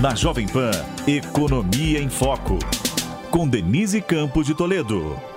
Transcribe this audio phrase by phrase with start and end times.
[0.00, 0.72] Na Jovem Pan,
[1.08, 2.58] Economia em Foco.
[3.30, 5.35] Com Denise Campos de Toledo.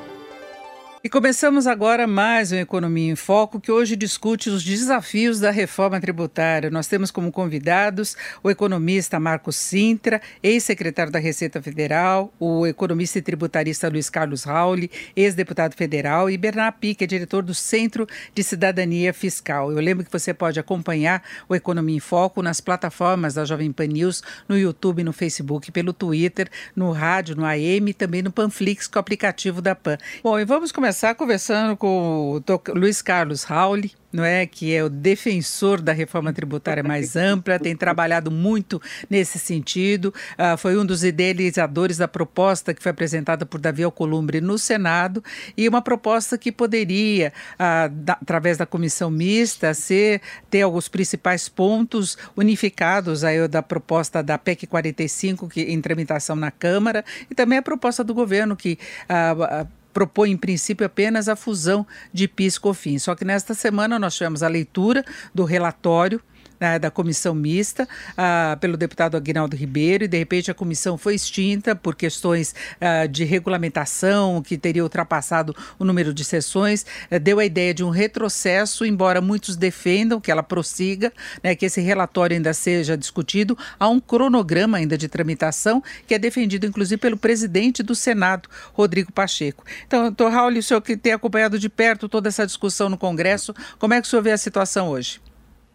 [1.01, 5.97] E começamos agora mais um Economia em Foco, que hoje discute os desafios da reforma
[5.97, 6.69] tributária.
[6.69, 13.21] Nós temos como convidados o economista Marcos Sintra, ex-secretário da Receita Federal, o economista e
[13.21, 18.05] tributarista Luiz Carlos Rauli, ex-deputado federal, e Bernard Pique, diretor do Centro
[18.35, 19.71] de Cidadania Fiscal.
[19.71, 23.87] Eu lembro que você pode acompanhar o Economia em Foco nas plataformas da Jovem Pan
[23.87, 28.85] News, no YouTube, no Facebook, pelo Twitter, no rádio, no AM e também no Panflix,
[28.85, 29.97] com o aplicativo da PAN.
[30.21, 34.83] Bom, e vamos começar começar conversando com o Luiz Carlos Rauli, não é que é
[34.83, 40.83] o defensor da reforma tributária mais ampla, tem trabalhado muito nesse sentido, uh, foi um
[40.83, 45.23] dos idealizadores da proposta que foi apresentada por Davi Alcolumbre no Senado
[45.55, 51.47] e uma proposta que poderia, uh, da, através da comissão mista, ser ter alguns principais
[51.47, 57.59] pontos unificados aí da proposta da PEC 45 que em tramitação na Câmara e também
[57.59, 62.59] a proposta do governo que uh, propõe, em princípio, apenas a fusão de PIS e
[62.59, 63.03] COFINS.
[63.03, 66.21] Só que nesta semana nós tivemos a leitura do relatório
[66.59, 71.15] né, da comissão mista ah, pelo deputado Aguinaldo Ribeiro e de repente a comissão foi
[71.15, 77.39] extinta por questões ah, de regulamentação que teria ultrapassado o número de sessões, eh, deu
[77.39, 81.11] a ideia de um retrocesso, embora muitos defendam que ela prossiga,
[81.43, 86.19] né, que esse relatório ainda seja discutido, há um cronograma ainda de tramitação que é
[86.19, 89.63] defendido inclusive pelo presidente do Senado, Rodrigo Pacheco.
[89.87, 93.53] Então, doutor Raul, o senhor que tem acompanhado de perto toda essa discussão no Congresso,
[93.77, 95.21] como é que o senhor vê a situação hoje?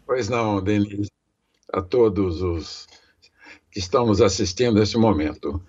[0.06, 1.10] Pois não, Denise,
[1.72, 2.86] a todos os
[3.70, 5.62] que estão nos assistindo nesse momento.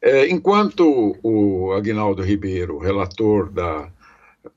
[0.00, 3.90] É, enquanto o Aguinaldo Ribeiro, relator da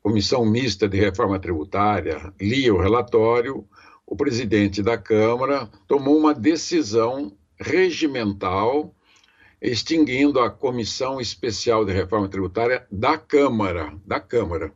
[0.03, 3.65] Comissão Mista de Reforma Tributária, lia o relatório,
[4.05, 8.93] o presidente da Câmara tomou uma decisão regimental
[9.61, 14.71] extinguindo a Comissão Especial de Reforma Tributária da Câmara, da Câmara,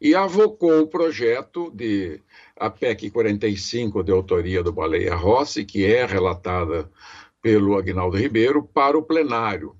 [0.00, 2.20] e avocou o projeto de
[2.58, 6.90] a PEC 45, de autoria do Baleia Rossi, que é relatada
[7.40, 9.76] pelo Agnaldo Ribeiro, para o plenário.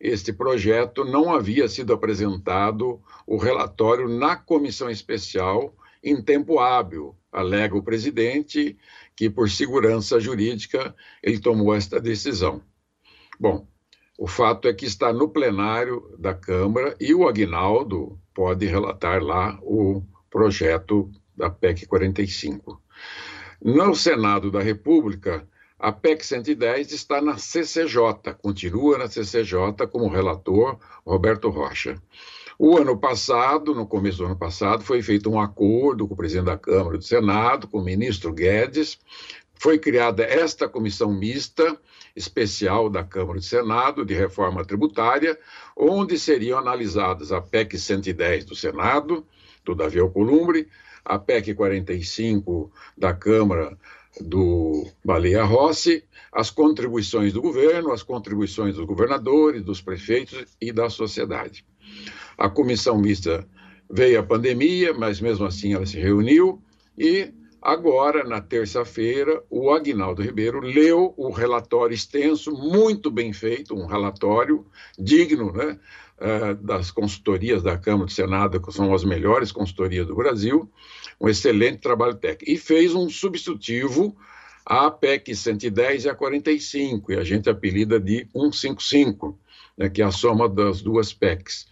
[0.00, 7.76] Este projeto não havia sido apresentado o relatório na comissão especial em tempo hábil, alega
[7.76, 8.76] o presidente,
[9.16, 12.62] que por segurança jurídica ele tomou esta decisão.
[13.38, 13.66] Bom,
[14.18, 19.58] o fato é que está no plenário da Câmara e o Agnaldo pode relatar lá
[19.62, 22.80] o projeto da PEC 45.
[23.62, 25.46] No Senado da República,
[25.78, 32.00] a PEC 110 está na CCJ, continua na CCJ como relator Roberto Rocha.
[32.58, 36.46] O ano passado, no começo do ano passado, foi feito um acordo com o presidente
[36.46, 38.98] da Câmara e do Senado, com o ministro Guedes,
[39.54, 41.76] foi criada esta comissão mista
[42.14, 45.38] especial da Câmara e do Senado de reforma tributária,
[45.76, 49.26] onde seriam analisadas a PEC 110 do Senado,
[49.64, 50.68] do Davi Alcolumbre,
[51.04, 53.76] a PEC 45 da Câmara
[54.20, 60.88] do Baleia Rossi, as contribuições do governo, as contribuições dos governadores, dos prefeitos e da
[60.88, 61.64] sociedade.
[62.38, 63.46] A comissão mista
[63.90, 66.62] veio a pandemia, mas mesmo assim ela se reuniu
[66.96, 73.86] e agora, na terça-feira, o Agnaldo Ribeiro leu o relatório extenso, muito bem feito, um
[73.86, 74.66] relatório
[74.98, 75.78] digno, né?
[76.24, 80.70] Uh, das consultorias da Câmara do Senado, que são as melhores consultorias do Brasil,
[81.20, 82.50] um excelente trabalho técnico.
[82.50, 84.16] E fez um substitutivo
[84.64, 89.38] à PEC 110 e a 45, e a gente apelida de 155,
[89.76, 91.66] né, que é a soma das duas PECs.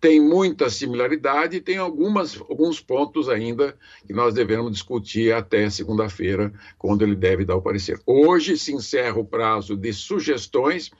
[0.00, 3.76] Tem muita similaridade e tem algumas, alguns pontos ainda
[4.06, 8.00] que nós devemos discutir até segunda-feira, quando ele deve dar o parecer.
[8.06, 10.90] Hoje se encerra o prazo de sugestões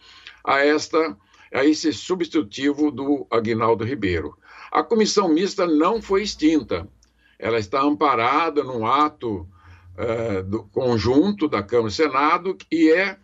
[0.44, 1.16] a esta
[1.52, 4.36] a esse substitutivo do Aguinaldo Ribeiro.
[4.70, 6.88] A comissão mista não foi extinta,
[7.38, 9.48] ela está amparada num ato
[9.96, 13.16] uh, do conjunto da Câmara e Senado e é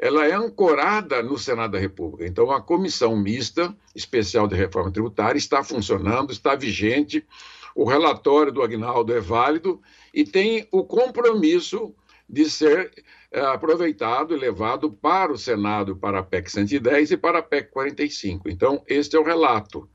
[0.00, 2.24] ela é ancorada no Senado da República.
[2.24, 7.26] Então, a comissão mista especial de reforma tributária está funcionando, está vigente,
[7.74, 9.82] o relatório do Agnaldo é válido
[10.14, 11.92] e tem o compromisso
[12.28, 12.92] de ser
[13.32, 18.48] aproveitado e levado para o Senado, para a PEC 110 e para a PEC 45.
[18.48, 19.88] Então, este é o relato.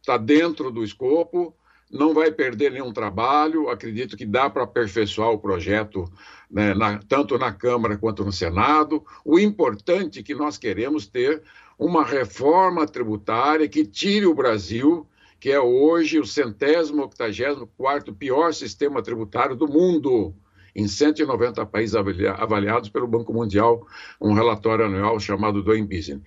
[0.00, 1.56] Está dentro do escopo,
[1.90, 6.04] não vai perder nenhum trabalho, acredito que dá para aperfeiçoar o projeto,
[6.50, 9.04] né, na, tanto na Câmara quanto no Senado.
[9.24, 11.42] O importante é que nós queremos ter
[11.78, 15.06] uma reforma tributária que tire o Brasil,
[15.38, 20.34] que é hoje o centésimo, octagésimo quarto pior sistema tributário do mundo
[20.76, 23.86] em 190 países avaliados pelo Banco Mundial,
[24.20, 26.20] um relatório anual chamado Doing Business.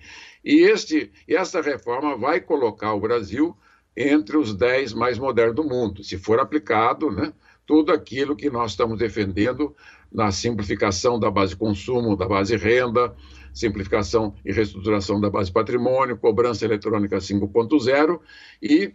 [0.44, 3.56] E este, essa reforma vai colocar o Brasil
[3.96, 7.32] entre os 10 mais modernos do mundo, se for aplicado, né,
[7.64, 9.74] tudo aquilo que nós estamos defendendo
[10.10, 13.14] na simplificação da base consumo, da base renda,
[13.54, 18.18] simplificação e reestruturação da base patrimônio, cobrança eletrônica 5.0
[18.60, 18.92] e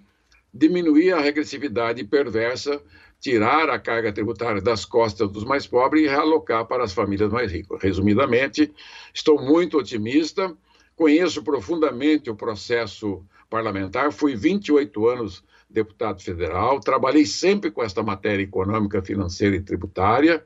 [0.53, 2.81] diminuir a regressividade perversa,
[3.19, 7.51] tirar a carga tributária das costas dos mais pobres e realocar para as famílias mais
[7.51, 7.81] ricas.
[7.81, 8.71] Resumidamente,
[9.13, 10.55] estou muito otimista,
[10.95, 18.43] conheço profundamente o processo parlamentar, fui 28 anos deputado federal, trabalhei sempre com esta matéria
[18.43, 20.43] econômica, financeira e tributária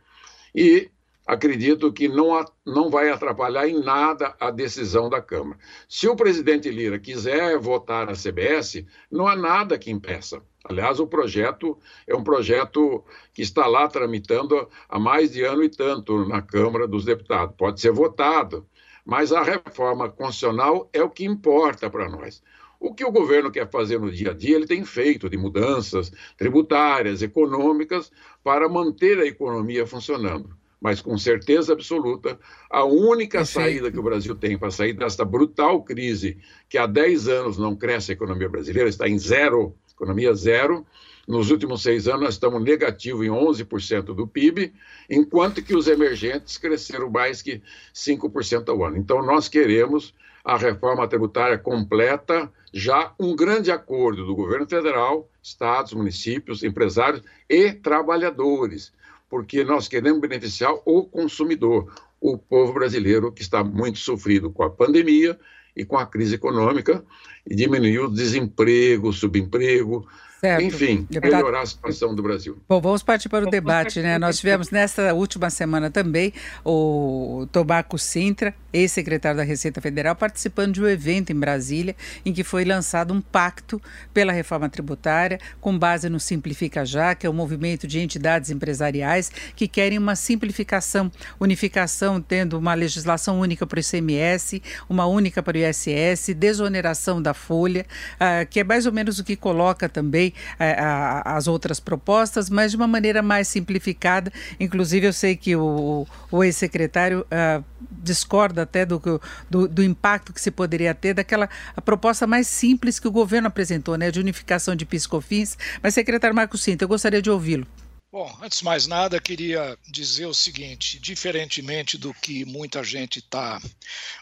[0.56, 0.90] e
[1.30, 5.60] acredito que não, não vai atrapalhar em nada a decisão da Câmara.
[5.88, 10.42] Se o presidente Lira quiser votar na CBS, não há nada que impeça.
[10.66, 11.78] Aliás, o projeto
[12.08, 16.88] é um projeto que está lá tramitando há mais de ano e tanto na Câmara
[16.88, 17.54] dos Deputados.
[17.56, 18.66] Pode ser votado,
[19.06, 22.42] mas a reforma constitucional é o que importa para nós.
[22.80, 26.12] O que o governo quer fazer no dia a dia, ele tem feito de mudanças
[26.36, 28.12] tributárias, econômicas,
[28.44, 32.40] para manter a economia funcionando mas com certeza absoluta,
[32.70, 36.38] a única saída que o Brasil tem para sair desta brutal crise,
[36.70, 40.86] que há 10 anos não cresce a economia brasileira, está em zero, economia zero.
[41.28, 44.74] Nos últimos seis anos, nós estamos negativo em 11% do PIB,
[45.08, 47.62] enquanto que os emergentes cresceram mais que
[47.94, 48.98] 5% ao ano.
[48.98, 55.94] Então, nós queremos a reforma tributária completa, já um grande acordo do governo federal, estados,
[55.94, 58.92] municípios, empresários e trabalhadores
[59.30, 64.70] porque nós queremos beneficiar o consumidor, o povo brasileiro que está muito sofrido com a
[64.70, 65.40] pandemia
[65.76, 67.06] e com a crise econômica
[67.46, 70.08] e diminuir o desemprego, subemprego,
[70.40, 70.64] Certo.
[70.64, 71.36] Enfim, Deputado...
[71.36, 72.58] melhorar a situação do Brasil.
[72.68, 74.18] Bom, vamos partir para o debate, né?
[74.18, 76.32] Nós tivemos nesta última semana também
[76.64, 81.94] o Tobaco Sintra, ex-secretário da Receita Federal, participando de um evento em Brasília
[82.26, 83.82] em que foi lançado um pacto
[84.14, 88.50] pela reforma tributária com base no Simplifica Já, que é o um movimento de entidades
[88.50, 95.44] empresariais que querem uma simplificação, unificação, tendo uma legislação única para o ICMS, uma única
[95.44, 99.90] para o ISS, desoneração da folha, uh, que é mais ou menos o que coloca
[99.90, 100.29] também
[100.60, 104.32] é, a, as outras propostas, mas de uma maneira mais simplificada.
[104.60, 107.64] Inclusive, eu sei que o, o ex-secretário uh,
[108.02, 109.02] discorda até do,
[109.50, 111.50] do, do, impacto que se poderia ter daquela
[111.84, 115.58] proposta mais simples que o governo apresentou, né, de unificação de piscofins.
[115.82, 117.68] Mas, secretário Marco Cinto, eu gostaria de ouvi-lo.
[118.12, 123.62] Bom, antes de mais nada, queria dizer o seguinte: diferentemente do que muita gente está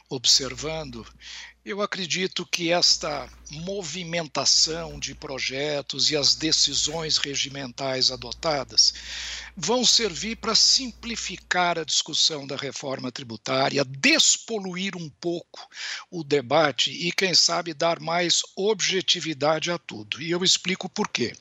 [0.10, 1.08] observando,
[1.68, 8.94] eu acredito que esta movimentação de projetos e as decisões regimentais adotadas
[9.56, 15.68] vão servir para simplificar a discussão da reforma tributária, despoluir um pouco
[16.12, 20.22] o debate e, quem sabe, dar mais objetividade a tudo.
[20.22, 21.34] E eu explico por quê.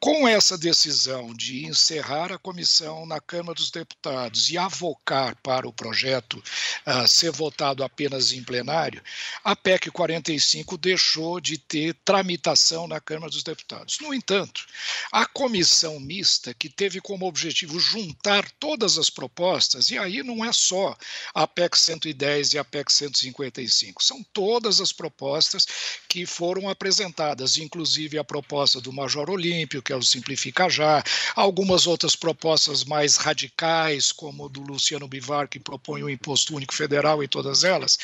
[0.00, 5.72] Com essa decisão de encerrar a comissão na Câmara dos Deputados e avocar para o
[5.72, 6.42] projeto
[6.86, 9.02] uh, ser votado apenas em plenário,
[9.44, 13.98] a PEC 45 deixou de ter tramitação na Câmara dos Deputados.
[14.00, 14.66] No entanto,
[15.12, 20.52] a comissão mista, que teve como objetivo juntar todas as propostas, e aí não é
[20.52, 20.96] só
[21.34, 25.66] a PEC 110 e a PEC 155, são todas as propostas
[26.08, 31.02] que foram apresentadas, inclusive a proposta do Major Olímpio, que é o Simplifica Já,
[31.34, 37.22] algumas outras propostas mais radicais, como do Luciano Bivar, que propõe o Imposto Único Federal
[37.22, 37.98] e todas elas,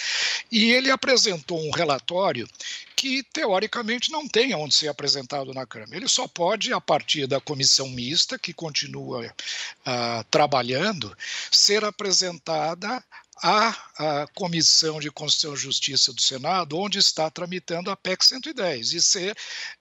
[0.50, 2.46] e ele apresentou apresentou um relatório
[2.94, 5.96] que, teoricamente, não tem onde ser apresentado na Câmara.
[5.96, 11.16] Ele só pode, a partir da comissão mista, que continua uh, trabalhando,
[11.50, 13.02] ser apresentada
[13.42, 19.02] à, Comissão de Constituição e Justiça do Senado, onde está tramitando a PEC 110, e
[19.02, 19.36] ser,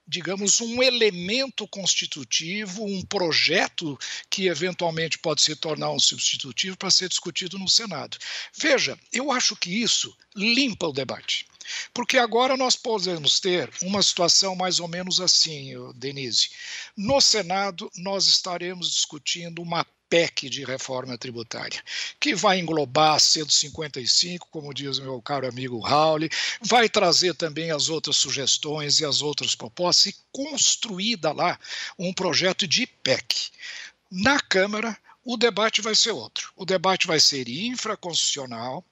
[0.06, 3.98] digamos, um elemento constitutivo, um projeto
[4.30, 8.16] que eventualmente pode se tornar um substitutivo para ser discutido no Senado.
[8.56, 11.46] Veja, eu acho que isso limpa o debate.
[11.92, 16.50] Porque agora nós podemos ter uma situação mais ou menos assim, Denise.
[16.96, 21.82] No Senado, nós estaremos discutindo uma PEC de reforma tributária,
[22.20, 26.28] que vai englobar 155, como diz meu caro amigo Raul,
[26.60, 31.58] vai trazer também as outras sugestões e as outras propostas e construída lá
[31.98, 33.50] um projeto de PEC.
[34.10, 36.52] Na Câmara, o debate vai ser outro.
[36.54, 38.84] O debate vai ser infraconstitucional,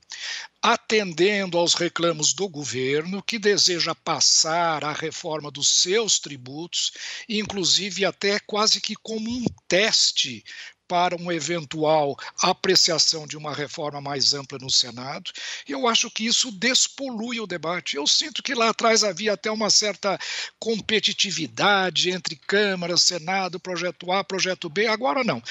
[0.63, 6.93] atendendo aos reclamos do governo, que deseja passar a reforma dos seus tributos,
[7.29, 10.43] inclusive até quase que como um teste
[10.87, 15.31] para uma eventual apreciação de uma reforma mais ampla no Senado.
[15.67, 17.97] Eu acho que isso despolui o debate.
[17.97, 20.19] Eu sinto que lá atrás havia até uma certa
[20.59, 24.87] competitividade entre Câmara, Senado, projeto A, projeto B.
[24.87, 25.43] Agora não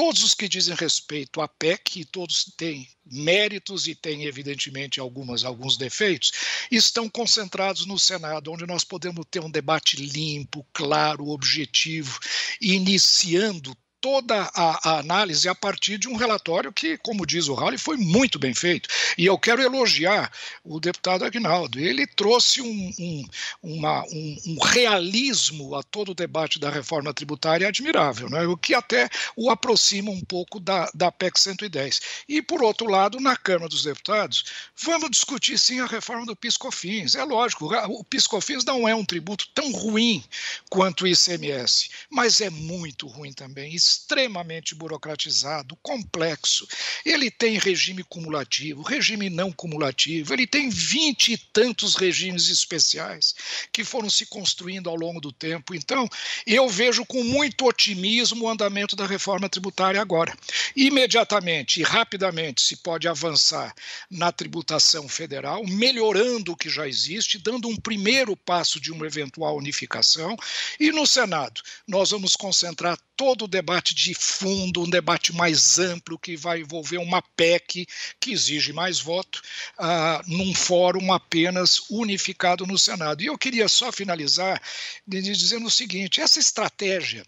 [0.00, 5.44] todos os que dizem respeito à PEC, e todos têm méritos e têm, evidentemente, algumas,
[5.44, 6.32] alguns defeitos,
[6.70, 12.18] estão concentrados no Senado, onde nós podemos ter um debate limpo, claro, objetivo,
[12.62, 17.78] iniciando toda a, a, análise a partir de um relatório que, como diz o Raul,
[17.78, 18.88] foi muito bem feito.
[19.16, 20.32] E eu quero elogiar
[20.64, 21.78] o deputado Agnaldo.
[21.78, 23.28] Ele trouxe um, um,
[23.62, 28.46] uma, um, um realismo a todo o debate da reforma tributária admirável, né?
[28.46, 32.00] o que até o aproxima um pouco da, da PEC 110.
[32.28, 34.44] E, por outro lado, na Câmara dos Deputados,
[34.76, 37.14] vamos discutir sim a reforma do PIS-COFINS.
[37.14, 40.24] É lógico, o PIS-COFINS não é um tributo tão ruim
[40.68, 46.66] quanto o ICMS, mas é muito ruim também extremamente burocratizado, complexo.
[47.04, 53.34] Ele tem regime cumulativo, regime não cumulativo, ele tem vinte e tantos regimes especiais
[53.72, 55.74] que foram se construindo ao longo do tempo.
[55.74, 56.08] Então,
[56.46, 60.36] eu vejo com muito otimismo o andamento da reforma tributária agora.
[60.76, 63.74] Imediatamente e rapidamente se pode avançar
[64.10, 69.56] na tributação federal, melhorando o que já existe, dando um primeiro passo de uma eventual
[69.56, 70.36] unificação.
[70.78, 76.18] E no Senado, nós vamos concentrar todo o debate de fundo, um debate mais amplo
[76.18, 77.86] que vai envolver uma PEC
[78.18, 79.42] que exige mais voto
[79.78, 83.22] uh, num fórum apenas unificado no Senado.
[83.22, 84.58] E eu queria só finalizar
[85.06, 87.22] dizendo o seguinte: essa estratégia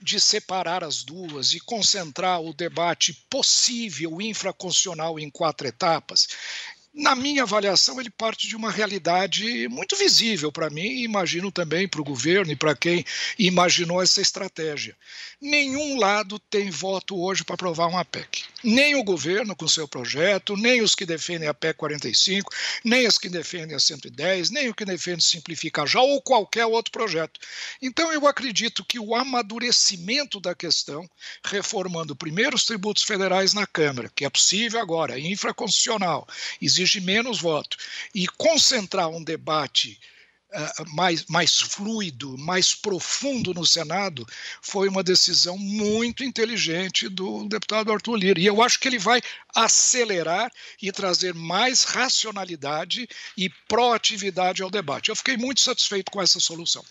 [0.00, 6.28] de separar as duas e concentrar o debate possível infraconstitucional em quatro etapas,
[6.94, 11.88] na minha avaliação, ele parte de uma realidade muito visível para mim e imagino também
[11.88, 13.02] para o governo e para quem
[13.38, 14.94] imaginou essa estratégia.
[15.40, 18.44] Nenhum lado tem voto hoje para aprovar uma PEC.
[18.62, 22.52] Nem o governo com seu projeto, nem os que defendem a PEC 45,
[22.84, 26.92] nem os que defendem a 110, nem o que defende simplificar já ou qualquer outro
[26.92, 27.40] projeto.
[27.80, 31.08] Então, eu acredito que o amadurecimento da questão,
[31.42, 36.28] reformando primeiro os tributos federais na Câmara, que é possível agora, infraconstitucional,
[36.60, 37.76] existe exige menos voto,
[38.14, 39.98] e concentrar um debate
[40.52, 44.26] uh, mais, mais fluido, mais profundo no Senado,
[44.60, 48.40] foi uma decisão muito inteligente do deputado Arthur Lira.
[48.40, 49.20] E eu acho que ele vai
[49.54, 55.08] acelerar e trazer mais racionalidade e proatividade ao debate.
[55.08, 56.84] Eu fiquei muito satisfeito com essa solução.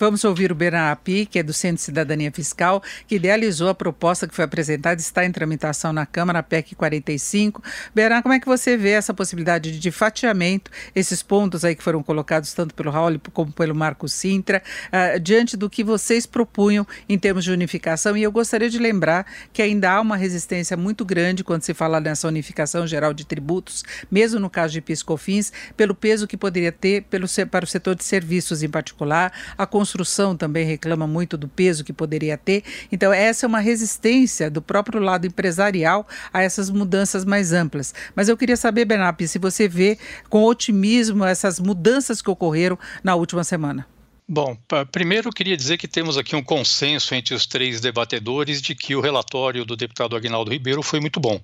[0.00, 3.74] Vamos ouvir o Beran Api, que é do Centro de Cidadania Fiscal, que idealizou a
[3.76, 7.62] proposta que foi apresentada, está em tramitação na Câmara, a PEC 45.
[7.94, 12.02] Beran, como é que você vê essa possibilidade de fatiamento, esses pontos aí que foram
[12.02, 17.16] colocados tanto pelo Raul como pelo Marco Sintra, uh, diante do que vocês propunham em
[17.16, 18.16] termos de unificação?
[18.16, 22.00] E eu gostaria de lembrar que ainda há uma resistência muito grande quando se fala
[22.00, 27.04] nessa unificação geral de tributos, mesmo no caso de PIS-COFINS, pelo peso que poderia ter
[27.04, 31.84] pelo, para o setor de serviços em particular, a construção também reclama muito do peso
[31.84, 32.64] que poderia ter.
[32.90, 37.94] Então, essa é uma resistência do próprio lado empresarial a essas mudanças mais amplas.
[38.16, 39.98] Mas eu queria saber, Benap, se você vê
[40.30, 43.86] com otimismo essas mudanças que ocorreram na última semana.
[44.26, 44.56] Bom,
[44.90, 48.96] primeiro eu queria dizer que temos aqui um consenso entre os três debatedores de que
[48.96, 51.38] o relatório do deputado Agnaldo Ribeiro foi muito bom.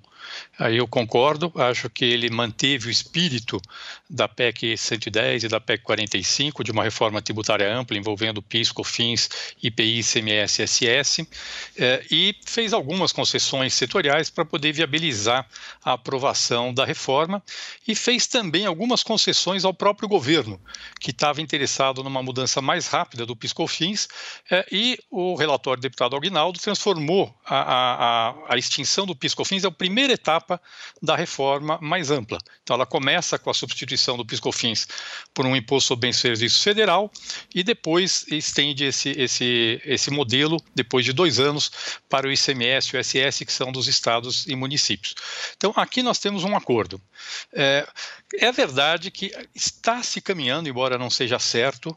[0.59, 3.61] Aí eu concordo, acho que ele manteve o espírito
[4.09, 9.29] da PEC 110 e da PEC 45, de uma reforma tributária ampla envolvendo PIS, COFINS,
[9.63, 11.27] IPI, CMS, SS,
[11.79, 15.47] eh, e fez algumas concessões setoriais para poder viabilizar
[15.85, 17.43] a aprovação da reforma
[17.87, 20.61] e fez também algumas concessões ao próprio governo,
[21.01, 24.09] que estava interessado numa mudança mais rápida do PIS, COFINS,
[24.51, 27.61] eh, e o relatório do deputado Aguinaldo transformou a,
[28.29, 30.61] a, a extinção do PIS, COFINS, é o primeiro primeira etapa
[31.03, 32.39] da reforma mais ampla.
[32.63, 34.87] Então, ela começa com a substituição do PiscoFins
[35.33, 37.11] por um imposto sobre bens e serviços federal
[37.55, 41.71] e depois estende esse, esse, esse modelo, depois de dois anos,
[42.09, 45.15] para o ICMS e o SS, que são dos estados e municípios.
[45.57, 47.01] Então, aqui nós temos um acordo.
[47.53, 47.87] É,
[48.39, 51.97] é verdade que está se caminhando, embora não seja certo,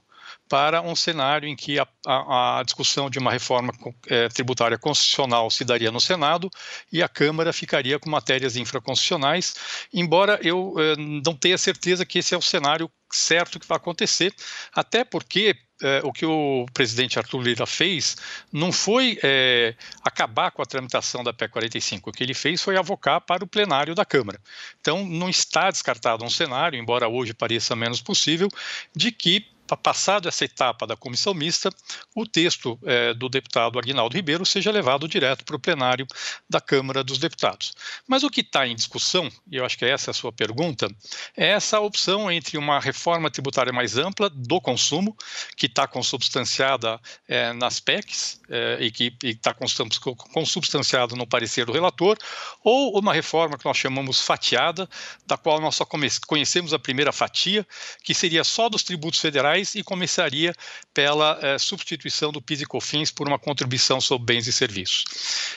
[0.54, 3.74] para um cenário em que a, a, a discussão de uma reforma
[4.06, 6.48] é, tributária constitucional se daria no Senado
[6.92, 9.56] e a Câmara ficaria com matérias infraconstitucionais,
[9.92, 14.32] embora eu é, não tenha certeza que esse é o cenário certo que vai acontecer,
[14.76, 18.16] até porque é, o que o presidente Arthur Lira fez
[18.52, 22.10] não foi é, acabar com a tramitação da PEC 45.
[22.10, 24.40] O que ele fez foi avocar para o plenário da Câmara.
[24.80, 28.48] Então, não está descartado um cenário, embora hoje pareça menos possível,
[28.96, 31.70] de que passado essa etapa da comissão mista,
[32.14, 36.06] o texto é, do deputado Aguinaldo Ribeiro seja levado direto para o plenário
[36.50, 37.74] da Câmara dos Deputados.
[38.08, 40.88] Mas o que está em discussão, e eu acho que essa é a sua pergunta,
[41.36, 45.16] é essa opção entre uma reforma tributária mais ampla do consumo,
[45.56, 52.18] que está consubstanciada é, nas PECs é, e que está consubstanciada no parecer do relator,
[52.64, 54.90] ou uma reforma que nós chamamos fatiada,
[55.26, 55.86] da qual nós só
[56.28, 57.66] conhecemos a primeira fatia,
[58.04, 60.54] que seria só dos tributos federais e começaria
[60.94, 65.06] pela é, substituição do PIS e COFINS por uma contribuição sobre bens e serviços.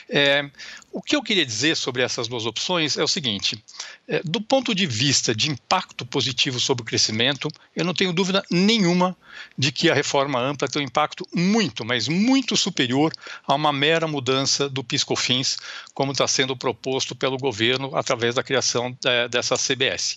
[0.09, 0.49] É,
[0.91, 3.63] o que eu queria dizer sobre essas duas opções é o seguinte:
[4.07, 8.43] é, do ponto de vista de impacto positivo sobre o crescimento, eu não tenho dúvida
[8.49, 9.15] nenhuma
[9.55, 13.11] de que a reforma ampla tem um impacto muito, mas muito superior
[13.45, 15.57] a uma mera mudança do PIS/COFINS,
[15.93, 20.15] como está sendo proposto pelo governo através da criação é, dessa CBS.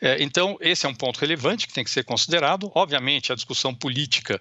[0.00, 2.70] É, então, esse é um ponto relevante que tem que ser considerado.
[2.74, 4.40] Obviamente, a discussão política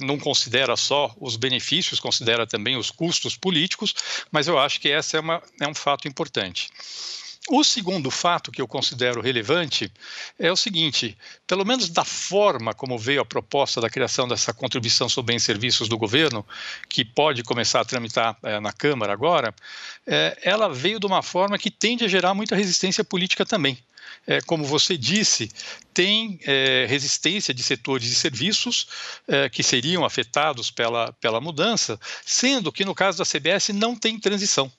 [0.00, 3.94] não considera só os benefícios, considera também os custos políticos,
[4.30, 6.68] mas eu acho que esse é, uma, é um fato importante.
[7.48, 9.92] O segundo fato que eu considero relevante
[10.36, 15.08] é o seguinte: pelo menos da forma como veio a proposta da criação dessa contribuição
[15.08, 16.44] sobre bens e serviços do governo,
[16.88, 19.54] que pode começar a tramitar é, na Câmara agora,
[20.04, 23.78] é, ela veio de uma forma que tende a gerar muita resistência política também.
[24.26, 25.50] É, como você disse,
[25.92, 28.86] tem é, resistência de setores de serviços
[29.26, 34.18] é, que seriam afetados pela, pela mudança, sendo que no caso da CBS não tem
[34.18, 34.70] transição.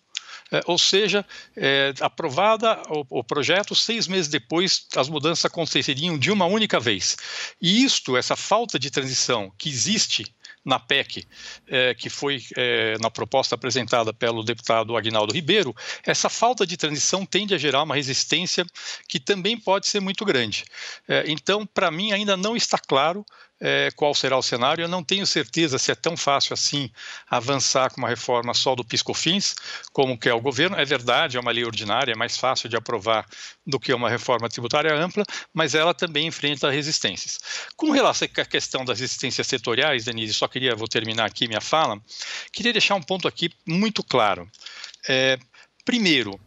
[0.49, 1.25] É, ou seja,
[1.57, 7.17] é, aprovada o, o, projeto, seis meses depois as mudanças aconteceriam de uma única vez.
[7.61, 10.25] E isto, essa falta de transição que existe
[10.67, 11.25] na PEC,
[11.65, 17.25] é, que foi é, na proposta apresentada pelo deputado Agnaldo Ribeiro, essa falta de transição
[17.25, 18.65] tende a gerar uma resistência
[19.07, 20.65] que também pode ser muito grande.
[21.07, 23.25] É, então, para mim, ainda não está claro
[23.59, 24.83] é, qual será o cenário.
[24.83, 26.91] Eu não tenho certeza se é tão fácil assim
[27.29, 29.55] avançar com uma reforma só do PiscoFins,
[29.91, 30.77] como quer o governo.
[30.77, 33.25] É verdade, é uma lei ordinária, é mais fácil de aprovar
[33.65, 35.23] do que uma reforma tributária ampla,
[35.53, 37.39] mas ela também enfrenta resistências.
[37.75, 41.99] Com relação à questão das resistências setoriais, Denise, só queria, vou terminar aqui minha fala,
[42.51, 44.49] queria deixar um ponto aqui muito claro.
[45.07, 45.37] É,
[45.83, 46.39] primeiro,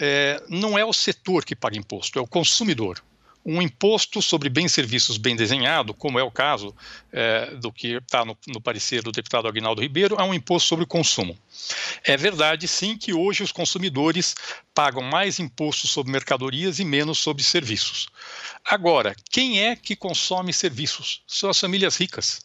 [0.00, 3.02] é, não é o setor que paga imposto, é o consumidor
[3.50, 6.76] um imposto sobre bens e serviços bem desenhado, como é o caso
[7.10, 10.84] é, do que está no, no, parecer do deputado Agnaldo Ribeiro, é um imposto sobre
[10.84, 11.34] o consumo.
[12.04, 14.36] É verdade, sim, que hoje os consumidores
[14.74, 18.08] pagam mais impostos sobre mercadorias e menos sobre serviços.
[18.62, 21.22] Agora, quem é que consome serviços?
[21.26, 22.42] São as famílias ricas.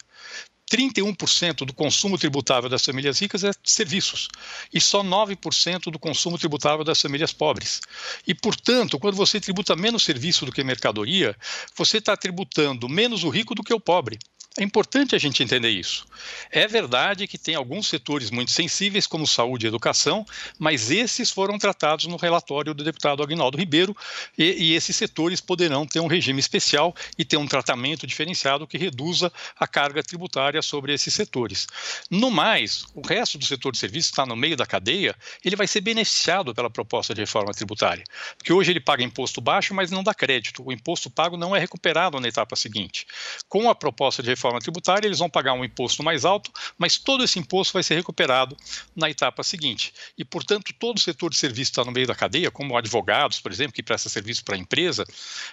[0.70, 4.28] 31% do consumo tributável das famílias ricas é serviços
[4.72, 7.80] e só 9% do consumo tributável das famílias pobres.
[8.26, 11.36] E, portanto, quando você tributa menos serviço do que mercadoria,
[11.76, 14.18] você está tributando menos o rico do que o pobre.
[14.56, 16.06] É importante a gente entender isso.
[16.48, 20.24] É verdade que tem alguns setores muito sensíveis, como saúde e educação,
[20.56, 23.96] mas esses foram tratados no relatório do deputado Agnaldo Ribeiro,
[24.38, 28.78] e, e esses setores poderão ter um regime especial e ter um tratamento diferenciado que
[28.78, 31.66] reduza a carga tributária sobre esses setores.
[32.08, 35.66] No mais, o resto do setor de serviços está no meio da cadeia, ele vai
[35.66, 38.04] ser beneficiado pela proposta de reforma tributária,
[38.38, 40.62] porque hoje ele paga imposto baixo, mas não dá crédito.
[40.64, 43.04] O imposto pago não é recuperado na etapa seguinte.
[43.48, 46.98] Com a proposta de reforma reforma tributária, eles vão pagar um imposto mais alto, mas
[46.98, 48.56] todo esse imposto vai ser recuperado
[48.94, 49.92] na etapa seguinte.
[50.18, 53.50] E, portanto, todo o setor de serviço está no meio da cadeia, como advogados, por
[53.50, 55.04] exemplo, que presta serviço para a empresa,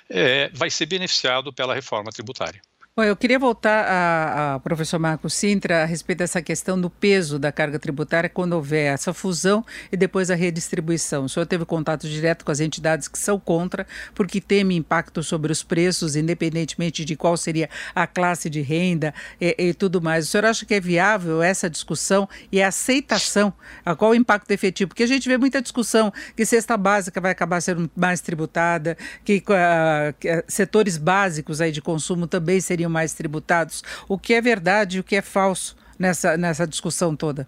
[0.10, 2.62] é, vai ser beneficiado pela reforma tributária.
[2.94, 7.50] Bom, eu queria voltar ao professor Marco Sintra a respeito dessa questão do peso da
[7.50, 11.24] carga tributária quando houver essa fusão e depois a redistribuição.
[11.24, 15.54] O senhor teve contato direto com as entidades que são contra, porque temem impacto sobre
[15.54, 20.28] os preços, independentemente de qual seria a classe de renda e, e tudo mais.
[20.28, 23.54] O senhor acha que é viável essa discussão e a aceitação?
[23.86, 24.90] A qual o impacto efetivo?
[24.90, 29.38] Porque a gente vê muita discussão que cesta básica vai acabar sendo mais tributada, que,
[29.48, 33.84] uh, que setores básicos aí de consumo também seriam seriam mais tributados.
[34.08, 37.48] O que é verdade e o que é falso nessa, nessa discussão toda?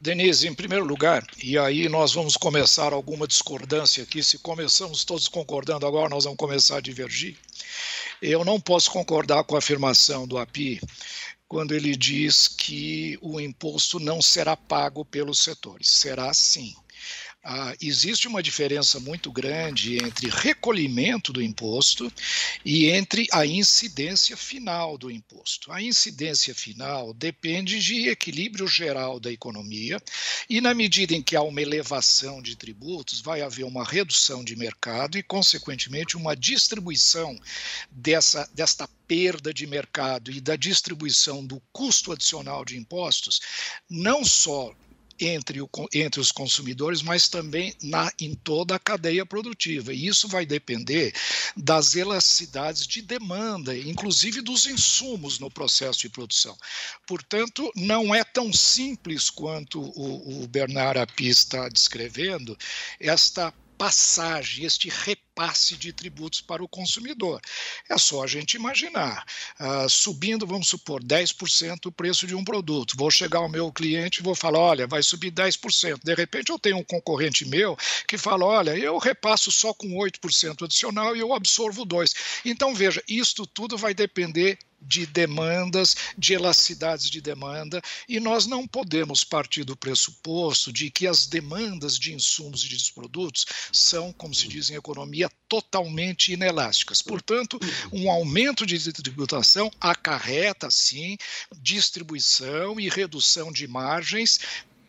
[0.00, 5.28] Denise, em primeiro lugar, e aí nós vamos começar alguma discordância aqui, se começamos todos
[5.28, 7.36] concordando agora, nós vamos começar a divergir.
[8.20, 10.80] Eu não posso concordar com a afirmação do API
[11.46, 15.88] quando ele diz que o imposto não será pago pelos setores.
[15.88, 16.74] Será sim
[17.44, 22.12] ah, existe uma diferença muito grande entre recolhimento do imposto
[22.64, 25.72] e entre a incidência final do imposto.
[25.72, 30.00] A incidência final depende de equilíbrio geral da economia
[30.48, 34.54] e, na medida em que há uma elevação de tributos, vai haver uma redução de
[34.54, 37.36] mercado e, consequentemente, uma distribuição
[37.90, 43.40] dessa, desta perda de mercado e da distribuição do custo adicional de impostos,
[43.90, 44.72] não só
[45.20, 49.92] entre, o, entre os consumidores, mas também na, em toda a cadeia produtiva.
[49.92, 51.14] E isso vai depender
[51.56, 56.56] das elasticidades de demanda, inclusive dos insumos no processo de produção.
[57.06, 62.56] Portanto, não é tão simples quanto o, o Bernard Api está descrevendo
[62.98, 67.40] esta passagem, este repasse de tributos para o consumidor.
[67.90, 69.26] É só a gente imaginar,
[69.58, 72.94] uh, subindo, vamos supor, 10% o preço de um produto.
[72.96, 75.98] Vou chegar ao meu cliente e vou falar: olha, vai subir 10%.
[76.04, 80.62] De repente, eu tenho um concorrente meu que fala: olha, eu repasso só com 8%
[80.62, 82.14] adicional e eu absorvo 2%.
[82.44, 88.66] Então, veja, isto tudo vai depender de demandas, de elasticidades de demanda, e nós não
[88.66, 94.34] podemos partir do pressuposto de que as demandas de insumos e de produtos são, como
[94.34, 97.02] se diz em economia, totalmente inelásticas.
[97.02, 97.58] Portanto,
[97.92, 101.16] um aumento de tributação acarreta, sim,
[101.60, 104.40] distribuição e redução de margens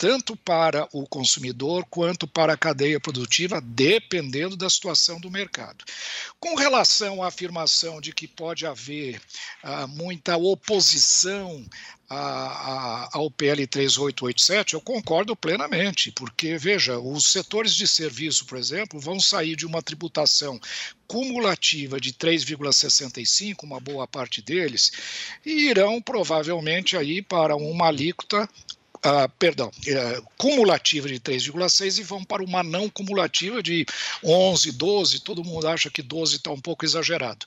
[0.04, 5.86] tanto para o consumidor quanto para a cadeia produtiva, dependendo da situação do mercado.
[6.42, 9.22] Com relação à afirmação de que pode haver
[9.64, 11.66] ah, muita oposição
[12.10, 18.58] a, a, ao PL 3887, eu concordo plenamente, porque, veja, os setores de serviço, por
[18.58, 20.60] exemplo, vão sair de uma tributação
[21.08, 24.92] cumulativa de 3,65, uma boa parte deles,
[25.46, 28.50] e irão provavelmente aí para uma alíquota
[29.06, 33.86] uh, perdão, uh, cumulativa de 3,6 e vão para uma não cumulativa de
[34.24, 35.20] 11, 12.
[35.22, 37.46] Todo mundo acha que 12 está um pouco exagerado.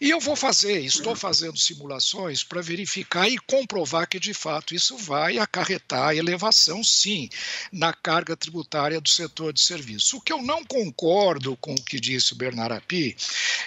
[0.00, 4.96] E eu vou fazer, estou fazendo simulações para verificar e comprovar que de fato isso
[4.96, 7.28] vai acarretar elevação, sim,
[7.72, 10.12] na carga tributária do setor de serviços.
[10.12, 13.16] O que eu não concordo com o que disse o Bernard Api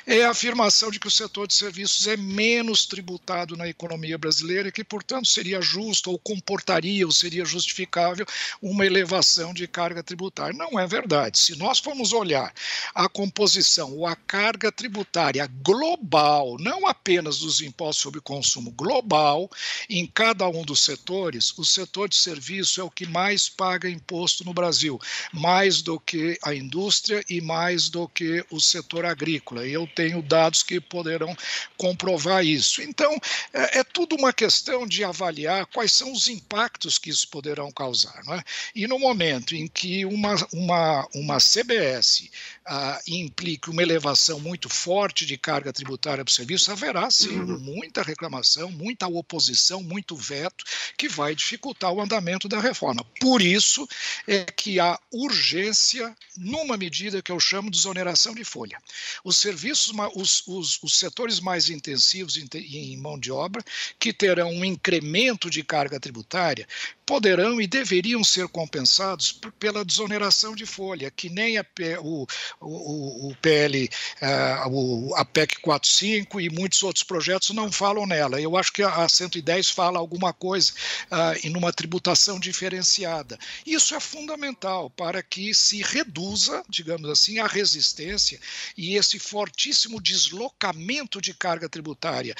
[0.05, 4.69] é a afirmação de que o setor de serviços é menos tributado na economia brasileira
[4.69, 8.25] e que, portanto, seria justo ou comportaria, ou seria seria justificável
[8.59, 10.57] uma elevação de carga tributária.
[10.57, 11.37] Não é verdade.
[11.37, 12.51] Se nós formos olhar
[12.95, 19.49] a composição ou a carga tributária global, não apenas dos impostos sobre consumo, global,
[19.87, 24.43] em cada um dos setores, o setor de serviço é o que mais paga imposto
[24.43, 24.99] no Brasil,
[25.31, 29.67] mais do que a indústria e mais do que o setor agrícola.
[29.67, 31.35] E eu tenho dados que poderão
[31.77, 32.81] comprovar isso.
[32.81, 33.15] Então,
[33.53, 38.23] é, é tudo uma questão de avaliar quais são os impactos que isso poderão causar.
[38.25, 38.43] Não é?
[38.73, 42.29] E no momento em que uma, uma, uma CBS
[42.65, 47.59] ah, implique uma elevação muito forte de carga tributária para o serviço, haverá sim uhum.
[47.59, 50.63] muita reclamação, muita oposição, muito veto,
[50.97, 53.05] que vai dificultar o andamento da reforma.
[53.19, 53.87] Por isso
[54.27, 58.81] é que há urgência numa medida que eu chamo de exoneração de folha.
[59.23, 63.63] Os serviços, os, os, os setores mais intensivos em, em mão de obra,
[63.99, 66.67] que terão um incremento de carga tributária,
[67.09, 71.65] poderão e deveriam ser compensados pela desoneração de folha, que nem a,
[72.03, 72.27] o,
[72.61, 73.89] o, o PL, uh,
[74.21, 78.39] eh, o, a PEC 45 e muitos outros projetos não falam nela.
[78.39, 80.71] Eu acho que a 110 fala alguma coisa
[81.11, 83.39] uh, em uma tributação diferenciada.
[83.65, 88.39] Isso é fundamental para que se reduza, digamos assim, a resistência
[88.77, 92.35] e esse fortíssimo deslocamento de carga tributária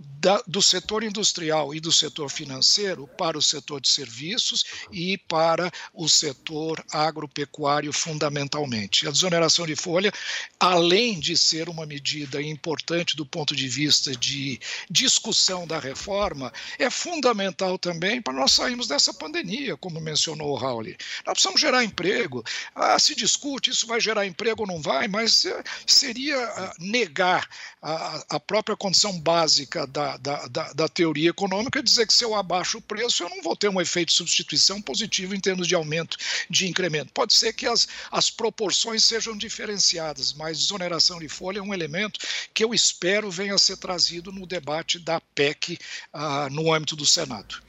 [0.00, 5.70] da, do setor industrial e do setor financeiro para o setor de serviços e para
[5.92, 9.06] o setor agropecuário, fundamentalmente.
[9.06, 10.12] A desoneração de folha,
[10.58, 14.58] além de ser uma medida importante do ponto de vista de
[14.90, 20.80] discussão da reforma, é fundamental também para nós sairmos dessa pandemia, como mencionou o Raul.
[21.26, 22.42] Nós precisamos gerar emprego.
[22.74, 27.46] Ah, se discute, isso vai gerar emprego ou não vai, mas eh, seria ah, negar
[27.82, 32.34] a, a própria condição básica da, da, da, da, teoria econômica dizer que se eu
[32.34, 35.74] abaixo o preço, eu não vou ter um efeito de substituição positivo em termos de
[35.74, 36.16] aumento
[36.48, 37.12] de incremento.
[37.12, 42.20] Pode ser que as, as proporções sejam diferenciadas, mas desoneração de folha é um elemento
[42.54, 45.78] que eu espero venha a ser trazido no debate da PEC
[46.12, 47.62] ah, no âmbito do Senado.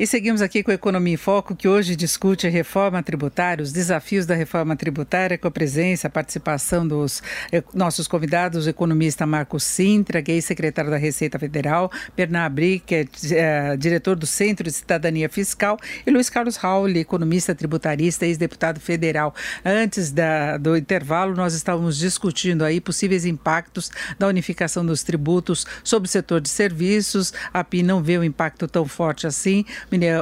[0.00, 4.26] E seguimos aqui com Economia em Foco, que hoje discute a reforma tributária, os desafios
[4.26, 9.58] da reforma tributária, com a presença, a participação dos eh, nossos convidados, o economista Marco
[9.58, 14.62] Sintra, que é secretário da Receita Federal, Bernard Bri, que é, é diretor do Centro
[14.62, 19.34] de Cidadania Fiscal, e Luiz Carlos Raul, economista tributarista ex-deputado federal.
[19.64, 26.06] Antes da, do intervalo, nós estávamos discutindo aí possíveis impactos da unificação dos tributos sobre
[26.06, 27.32] o setor de serviços.
[27.52, 29.64] A PI não vê um impacto tão forte assim,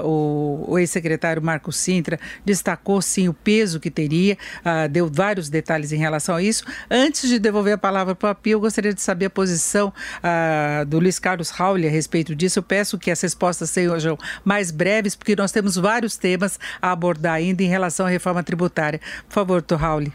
[0.04, 5.96] o, ex-secretário Marco Sintra destacou sim o peso que teria, uh, deu vários detalhes em
[5.96, 6.64] relação a isso.
[6.90, 10.84] Antes de devolver a palavra para o Api, eu gostaria de saber a posição uh,
[10.86, 12.58] do Luiz Carlos Rauli a respeito disso.
[12.58, 17.34] Eu peço que as respostas sejam mais breves, porque nós temos vários temas a abordar
[17.34, 19.00] ainda em relação à reforma tributária.
[19.28, 19.76] Por favor, Dr.
[19.76, 20.12] Rauli.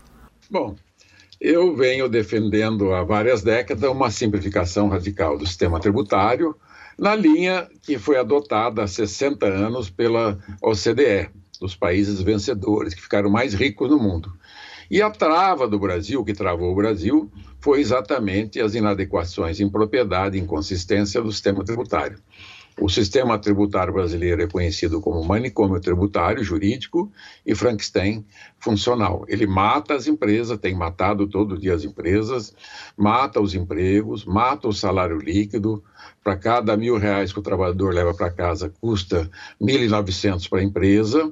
[0.49, 0.75] Bom,
[1.39, 6.55] eu venho defendendo há várias décadas uma simplificação radical do sistema tributário,
[6.97, 13.29] na linha que foi adotada há 60 anos pela OCDE, dos países vencedores, que ficaram
[13.29, 14.33] mais ricos no mundo.
[14.89, 20.37] E a trava do Brasil, que travou o Brasil, foi exatamente as inadequações em propriedade
[20.37, 22.19] inconsistência do sistema tributário.
[22.81, 27.11] O sistema tributário brasileiro é conhecido como manicômio tributário jurídico
[27.45, 28.25] e Frankenstein
[28.57, 29.23] funcional.
[29.27, 32.55] Ele mata as empresas, tem matado todo dia as empresas,
[32.97, 35.83] mata os empregos, mata o salário líquido.
[36.23, 39.29] Para cada mil reais que o trabalhador leva para casa, custa
[39.61, 41.31] 1.900 para a empresa.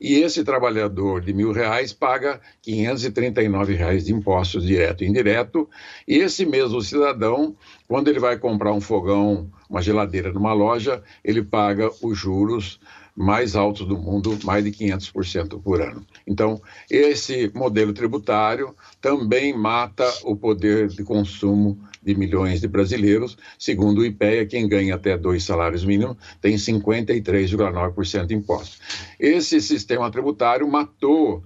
[0.00, 5.68] E esse trabalhador de mil reais paga 539 reais de impostos direto e indireto.
[6.06, 7.56] E esse mesmo cidadão,
[7.88, 12.78] quando ele vai comprar um fogão, uma geladeira numa loja, ele paga os juros
[13.18, 16.06] mais altos do mundo, mais de 500% por ano.
[16.24, 23.36] Então, esse modelo tributário também mata o poder de consumo de milhões de brasileiros.
[23.58, 28.78] Segundo o IPEA, quem ganha até dois salários mínimos tem 53,9% de impostos.
[29.18, 31.42] Esse sistema tributário matou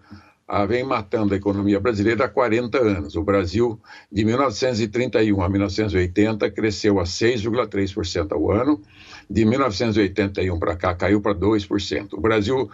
[0.68, 3.16] vem matando a economia brasileira há 40 anos.
[3.16, 8.82] O Brasil, de 1931 a 1980, cresceu a 6,3% ao ano.
[9.30, 12.12] De 1981 para cá, caiu para 2%.
[12.12, 12.70] O Brasil,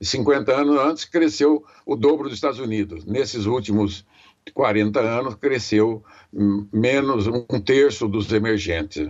[0.00, 3.06] 50 anos antes, cresceu o dobro dos Estados Unidos.
[3.06, 4.04] Nesses últimos
[4.52, 9.08] 40 anos, cresceu menos um terço dos emergentes.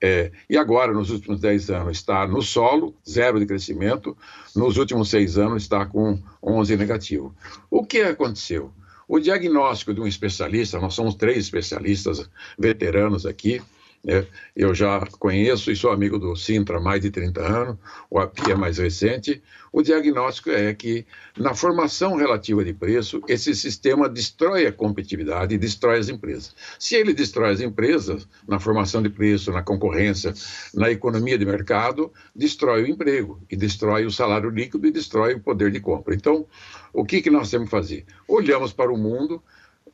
[0.00, 4.16] É, e agora, nos últimos 10 anos, está no solo, zero de crescimento,
[4.54, 7.34] nos últimos seis anos está com 11 negativo.
[7.70, 8.72] O que aconteceu?
[9.06, 13.60] O diagnóstico de um especialista, nós somos três especialistas veteranos aqui,
[14.04, 14.26] né?
[14.54, 17.76] Eu já conheço e sou amigo do Sintra há mais de 30 anos,
[18.10, 19.40] o API é mais recente.
[19.72, 21.06] O diagnóstico é que,
[21.38, 26.54] na formação relativa de preço, esse sistema destrói a competitividade e destrói as empresas.
[26.78, 30.34] Se ele destrói as empresas, na formação de preço, na concorrência,
[30.74, 35.40] na economia de mercado, destrói o emprego, e destrói o salário líquido e destrói o
[35.40, 36.14] poder de compra.
[36.14, 36.46] Então,
[36.92, 38.04] o que, que nós temos que fazer?
[38.28, 39.42] Olhamos para o mundo,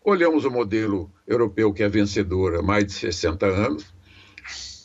[0.02, 3.97] olhamos o modelo europeu que é vencedor há mais de 60 anos,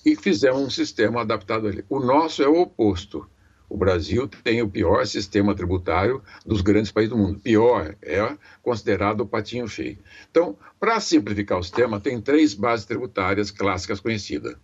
[0.05, 1.85] e fizemos um sistema adaptado a ele.
[1.89, 3.27] O nosso é o oposto.
[3.69, 7.39] O Brasil tem o pior sistema tributário dos grandes países do mundo.
[7.39, 9.97] Pior, é considerado o patinho feio.
[10.29, 14.55] Então, para simplificar o sistema, tem três bases tributárias clássicas conhecidas.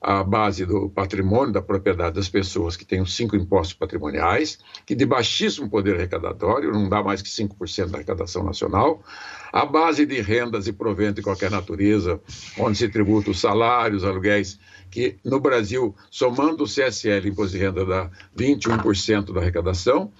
[0.00, 4.94] A base do patrimônio, da propriedade das pessoas, que tem os cinco impostos patrimoniais, que
[4.94, 9.02] de baixíssimo poder arrecadatório, não dá mais que 5% da arrecadação nacional
[9.52, 12.20] a base de rendas e proventos de qualquer natureza,
[12.58, 14.58] onde se tributa os salários, aluguéis,
[14.90, 20.12] que no Brasil, somando o CSL, imposto de renda, dá 21% da arrecadação,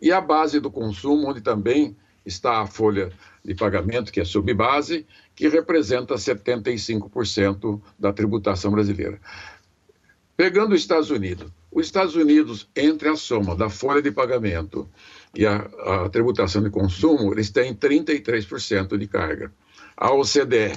[0.00, 3.10] e a base do consumo, onde também está a folha
[3.44, 9.18] de pagamento, que é subbase, que representa 75% da tributação brasileira.
[10.36, 14.88] Pegando os Estados Unidos, os Estados Unidos, entre a soma da folha de pagamento
[15.34, 19.52] e a, a tributação de consumo, eles têm 33% de carga.
[19.96, 20.76] A OCDE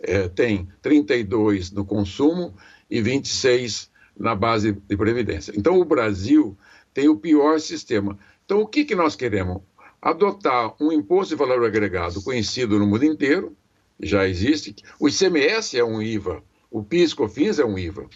[0.00, 2.54] é, tem 32% no consumo
[2.90, 5.52] e 26% na base de previdência.
[5.56, 6.56] Então, o Brasil
[6.92, 8.18] tem o pior sistema.
[8.44, 9.62] Então, o que, que nós queremos?
[10.02, 13.56] Adotar um imposto de valor agregado conhecido no mundo inteiro,
[14.00, 14.74] já existe.
[14.98, 18.08] O ICMS é um IVA, o PIS/COFINS é um IVA.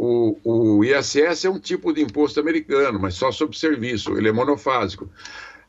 [0.00, 4.32] O, o ISS é um tipo de imposto americano, mas só sobre serviço, ele é
[4.32, 5.10] monofásico.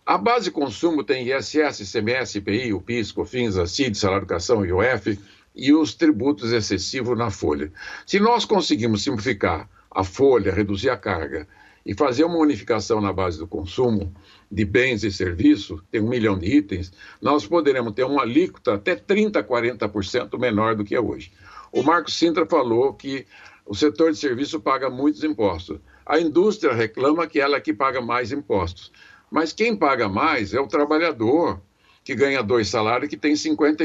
[0.05, 4.63] A base de consumo tem ISS, ICMS, IPI, o PIS, COFINS, a CID, salário educação,
[4.63, 5.17] IOF
[5.55, 7.71] e os tributos excessivos na folha.
[8.05, 11.47] Se nós conseguimos simplificar a folha, reduzir a carga
[11.83, 14.13] e fazer uma unificação na base do consumo
[14.51, 18.95] de bens e serviços, tem um milhão de itens, nós poderemos ter uma alíquota até
[18.95, 21.31] 30%, 40% menor do que é hoje.
[21.71, 23.25] O Marco Sintra falou que
[23.69, 25.79] o setor de serviço paga muitos impostos.
[26.03, 28.91] A indústria reclama que ela é que paga mais impostos.
[29.29, 31.61] Mas quem paga mais é o trabalhador,
[32.03, 33.83] que ganha dois salários, que tem 50,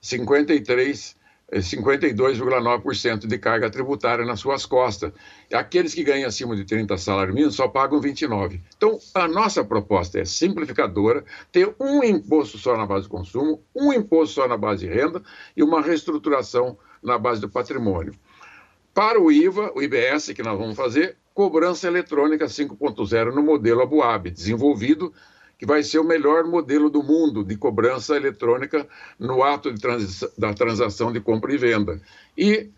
[0.00, 1.16] 53,
[1.52, 5.12] 52,9% de carga tributária nas suas costas.
[5.52, 8.60] Aqueles que ganham acima de 30 salários mínimos só pagam 29.
[8.76, 13.92] Então, a nossa proposta é simplificadora, ter um imposto só na base de consumo, um
[13.92, 15.22] imposto só na base de renda
[15.56, 18.14] e uma reestruturação na base do patrimônio.
[18.94, 24.30] Para o IVA, o IBS, que nós vamos fazer, cobrança eletrônica 5.0 no modelo Abuab,
[24.30, 25.12] desenvolvido
[25.56, 28.86] que vai ser o melhor modelo do mundo de cobrança eletrônica
[29.18, 29.72] no ato
[30.36, 32.02] da transação de compra e venda.
[32.36, 32.68] E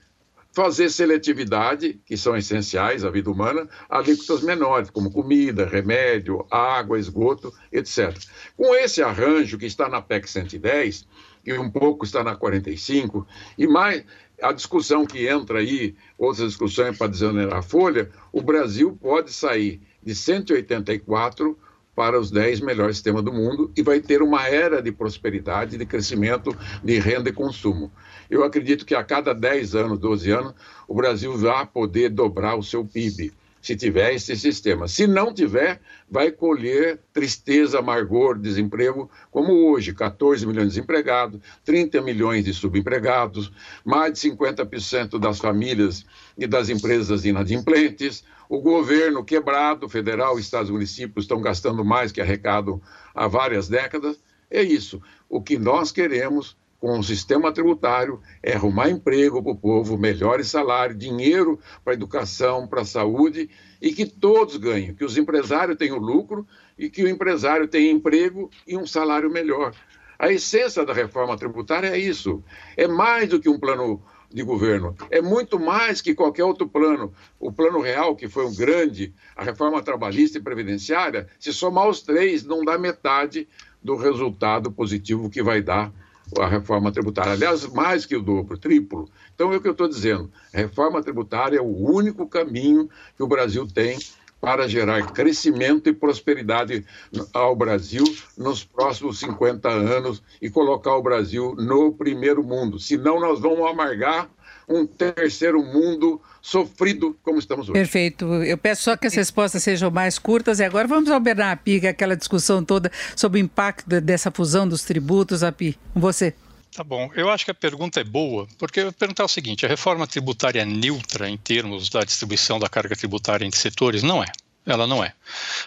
[0.53, 7.53] fazer seletividade, que são essenciais à vida humana, alíquotas menores, como comida, remédio, água, esgoto,
[7.73, 8.17] etc.
[8.57, 11.09] Com esse arranjo que está na PEC 110,
[11.45, 13.27] e um pouco está na 45,
[13.59, 14.05] e mais
[14.43, 19.81] a discussão que entra aí, outras discussões para desonerar a folha, o Brasil pode sair
[20.03, 21.57] de 184
[21.95, 25.87] para os 10 melhores sistemas do mundo e vai ter uma era de prosperidade, de
[25.87, 27.91] crescimento de renda e consumo.
[28.29, 30.55] Eu acredito que a cada 10 anos, 12 anos,
[30.89, 33.33] o Brasil vai poder dobrar o seu PIB,
[33.65, 34.87] se tiver esse sistema.
[34.87, 42.03] Se não tiver, vai colher tristeza, amargor, desemprego, como hoje: 14 milhões de desempregados, 30
[42.03, 43.51] milhões de subempregados,
[43.83, 46.05] mais de 50% das famílias
[46.37, 52.21] e das empresas inadimplentes, o governo quebrado, federal, estados e municípios estão gastando mais que
[52.21, 52.83] arrecadam
[53.15, 54.23] há várias décadas.
[54.51, 55.01] É isso.
[55.27, 60.49] O que nós queremos com o sistema tributário é arrumar emprego para o povo, melhores
[60.49, 63.49] salários, dinheiro para a educação, para a saúde
[63.81, 68.51] e que todos ganhem, que os empresários tenham lucro e que o empresário tenha emprego
[68.67, 69.75] e um salário melhor.
[70.19, 72.45] A essência da reforma tributária é isso.
[72.77, 74.95] É mais do que um plano de governo.
[75.11, 77.15] É muito mais que qualquer outro plano.
[77.41, 82.03] O plano real, que foi um grande, a reforma trabalhista e previdenciária, se somar os
[82.03, 83.49] três, não dá metade
[83.83, 85.91] do resultado positivo que vai dar
[86.39, 87.33] a reforma tributária.
[87.33, 89.09] Aliás, mais que o dobro, triplo.
[89.35, 90.31] Então, é o que eu estou dizendo.
[90.53, 93.99] A reforma tributária é o único caminho que o Brasil tem
[94.41, 96.85] para gerar crescimento e prosperidade
[97.33, 98.05] ao Brasil
[98.37, 102.79] nos próximos 50 anos e colocar o Brasil no primeiro mundo.
[102.79, 104.29] Senão, nós vamos amargar
[104.69, 107.73] um terceiro mundo sofrido como estamos hoje.
[107.73, 108.27] Perfeito.
[108.45, 110.61] Eu peço só que as respostas sejam mais curtas.
[110.61, 114.83] E agora vamos ao Bernard Api, aquela discussão toda sobre o impacto dessa fusão dos
[114.83, 115.43] tributos.
[115.43, 116.35] Api, com você.
[116.75, 117.09] Tá bom.
[117.15, 120.07] Eu acho que a pergunta é boa, porque eu vou perguntar o seguinte: a reforma
[120.07, 124.03] tributária é neutra em termos da distribuição da carga tributária entre setores?
[124.03, 124.27] Não é.
[124.67, 125.13] Ela não é.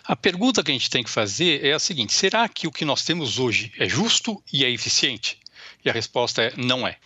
[0.03, 2.83] A pergunta que a gente tem que fazer é a seguinte: será que o que
[2.83, 5.39] nós temos hoje é justo e é eficiente?
[5.85, 6.97] E a resposta é não é.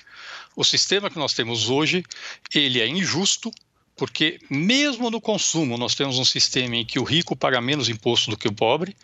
[0.62, 2.04] O sistema que nós temos hoje,
[2.54, 3.52] ele é injusto,
[3.96, 8.30] porque mesmo no consumo nós temos um sistema em que o rico paga menos imposto
[8.30, 8.96] do que o pobre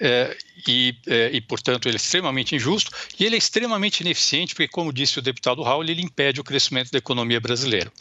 [0.00, 0.36] é,
[0.66, 4.92] e, é, e, portanto, ele é extremamente injusto e ele é extremamente ineficiente, porque, como
[4.92, 7.92] disse o deputado Raul, ele impede o crescimento da economia brasileira.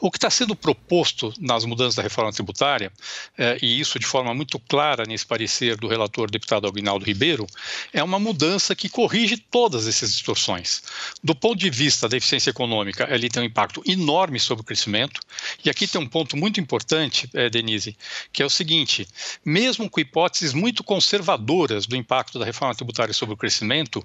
[0.00, 2.92] O que está sendo proposto nas mudanças da reforma tributária,
[3.36, 7.46] é, e isso de forma muito clara nesse parecer do relator deputado Aguinaldo Ribeiro,
[7.92, 10.82] é uma mudança que corrige todas essas distorções.
[11.22, 15.20] Do ponto de vista da eficiência econômica, ele tem um impacto enorme sobre o crescimento,
[15.64, 17.96] e aqui tem um ponto muito importante, é, Denise,
[18.32, 19.06] que é o seguinte:
[19.44, 24.04] mesmo com hipóteses muito conservadoras do impacto da reforma tributária sobre o crescimento,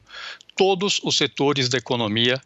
[0.56, 2.42] todos os setores da economia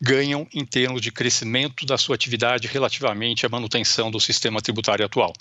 [0.00, 5.32] ganham em termos de crescimento da sua atividade relativamente à manutenção do sistema tributário atual.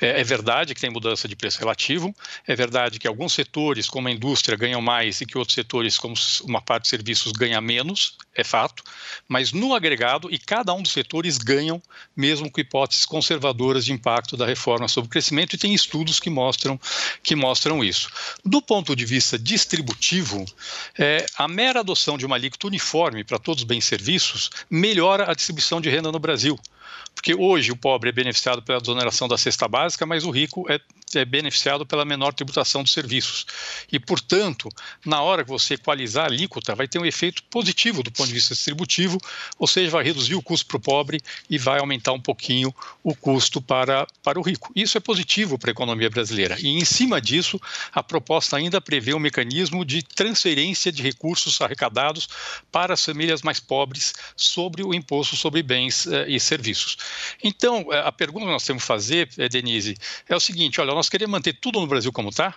[0.00, 2.14] É, é, verdade que tem mudança de preço relativo,
[2.46, 6.14] é verdade que alguns setores, como a indústria, ganham mais e que outros setores, como
[6.44, 8.82] uma parte de serviços, ganha menos, é fato,
[9.28, 11.82] mas no agregado, e cada um dos setores ganham,
[12.16, 16.30] mesmo com hipóteses conservadoras de impacto da reforma sobre o crescimento, e tem estudos que
[16.30, 16.80] mostram,
[17.22, 18.08] que mostram isso.
[18.44, 20.44] Do ponto de vista distributivo,
[20.98, 25.34] é, a mera adoção de uma alíquota uniforme para todos os bens serviços melhora a
[25.34, 26.58] distribuição de renda no Brasil.
[27.14, 30.80] Porque hoje o pobre é beneficiado pela desoneração da cesta básica, mas o rico é,
[31.14, 33.46] é beneficiado pela menor tributação dos serviços.
[33.92, 34.70] E, portanto,
[35.04, 38.32] na hora que você equalizar a alíquota, vai ter um efeito positivo do ponto de
[38.32, 39.18] vista distributivo,
[39.58, 43.14] ou seja, vai reduzir o custo para o pobre e vai aumentar um pouquinho o
[43.14, 44.72] custo para, para o rico.
[44.74, 46.56] Isso é positivo para a economia brasileira.
[46.58, 47.60] E, em cima disso,
[47.92, 52.28] a proposta ainda prevê um mecanismo de transferência de recursos arrecadados
[52.72, 56.96] para as famílias mais pobres sobre o imposto sobre bens eh, e serviços.
[57.42, 59.96] Então, é, a pergunta que nós temos que fazer, é, Denise,
[60.28, 62.54] é o seguinte: olha, nós queremos manter tudo no Brasil como está?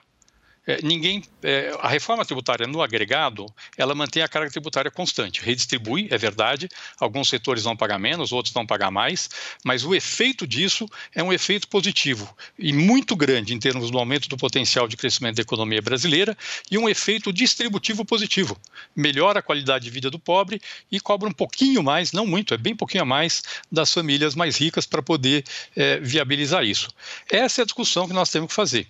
[0.65, 3.45] É, ninguém, é, a reforma tributária no agregado,
[3.77, 8.53] ela mantém a carga tributária constante, redistribui, é verdade, alguns setores vão pagar menos, outros
[8.53, 9.29] vão pagar mais,
[9.63, 14.29] mas o efeito disso é um efeito positivo e muito grande em termos do aumento
[14.29, 16.37] do potencial de crescimento da economia brasileira
[16.71, 18.57] e um efeito distributivo positivo,
[18.95, 20.61] melhora a qualidade de vida do pobre
[20.91, 24.57] e cobra um pouquinho mais, não muito, é bem pouquinho a mais das famílias mais
[24.57, 25.43] ricas para poder
[25.75, 26.89] é, viabilizar isso.
[27.29, 28.87] Essa é a discussão que nós temos que fazer.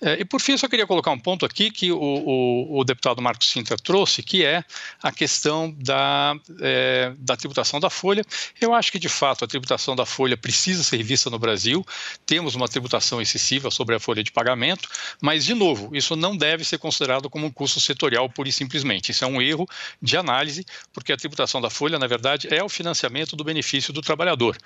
[0.00, 2.84] É, e por fim, eu só queria colocar um ponto aqui que o, o, o
[2.84, 4.64] deputado Marcos Sintra trouxe, que é
[5.02, 8.24] a questão da, é, da tributação da folha.
[8.60, 11.84] Eu acho que, de fato, a tributação da folha precisa ser vista no Brasil.
[12.26, 14.88] Temos uma tributação excessiva sobre a folha de pagamento,
[15.20, 19.10] mas, de novo, isso não deve ser considerado como um custo setorial pura e simplesmente.
[19.10, 19.68] Isso é um erro
[20.00, 24.00] de análise, porque a tributação da folha, na verdade, é o financiamento do benefício do
[24.00, 24.56] trabalhador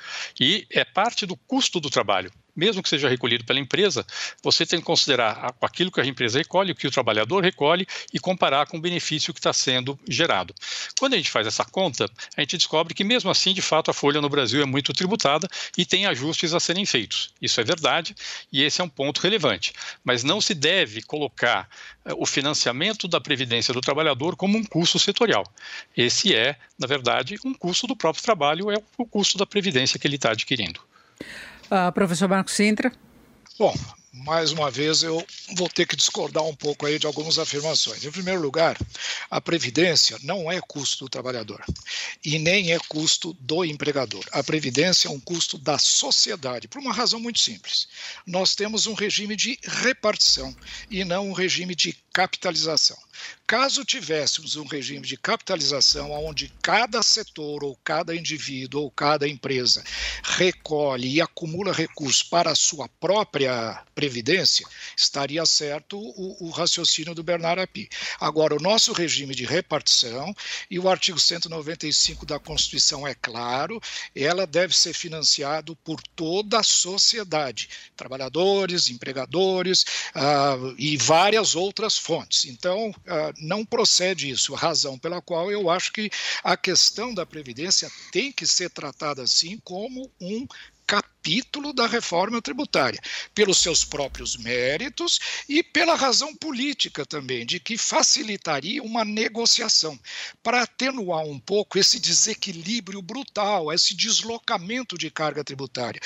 [0.41, 4.07] e é parte do custo do trabalho mesmo que seja recolhido pela empresa,
[4.43, 8.19] você tem que considerar aquilo que a empresa recolhe, o que o trabalhador recolhe e
[8.19, 10.55] comparar com o benefício que está sendo gerado.
[10.99, 13.95] Quando a gente faz essa conta, a gente descobre que, mesmo assim, de fato, a
[13.95, 17.33] folha no Brasil é muito tributada e tem ajustes a serem feitos.
[17.41, 18.15] Isso é verdade
[18.53, 19.73] e esse é um ponto relevante.
[20.05, 21.69] Mas não se deve colocar
[22.05, 25.45] eh, o financiamento da Previdência do trabalhador como um custo setorial.
[25.97, 30.07] Esse é, na verdade, um custo do próprio trabalho, é o custo da Previdência que
[30.07, 30.81] ele está adquirindo.
[31.71, 32.93] Uh, professor Marcos Sintra.
[33.59, 33.75] Bom,
[34.13, 35.25] mais uma vez eu
[35.57, 38.05] vou ter que discordar um pouco aí de algumas afirmações.
[38.05, 38.77] Em primeiro lugar,
[39.29, 41.65] a previdência não é custo do trabalhador
[42.25, 44.25] e nem é custo do empregador.
[44.31, 47.89] A previdência é um custo da sociedade, por uma razão muito simples.
[48.25, 50.55] Nós temos um regime de repartição
[50.89, 52.97] e não um regime de capitalização.
[53.47, 59.85] Caso tivéssemos um regime de capitalização onde cada setor ou cada indivíduo ou cada empresa
[60.23, 67.23] recolhe e acumula recursos para a sua própria previdência, estaria certo o, o raciocínio do
[67.23, 67.89] Bernard Api.
[68.19, 70.35] Agora, o nosso regime de repartição
[70.71, 73.81] e o artigo 195 da Constituição é claro,
[74.17, 79.83] ela deve ser financiado por toda a sociedade, trabalhadores, empregadores
[80.15, 82.45] uh, e várias outras fontes.
[82.45, 86.11] Então, uh, não procede isso, razão pela qual eu acho que
[86.43, 90.47] a questão da Previdência tem que ser tratada assim como um
[90.87, 93.01] capítulo da reforma tributária,
[93.35, 99.99] pelos seus próprios méritos e pela razão política também, de que facilitaria uma negociação,
[100.43, 106.01] para atenuar um pouco esse desequilíbrio brutal, esse deslocamento de carga tributária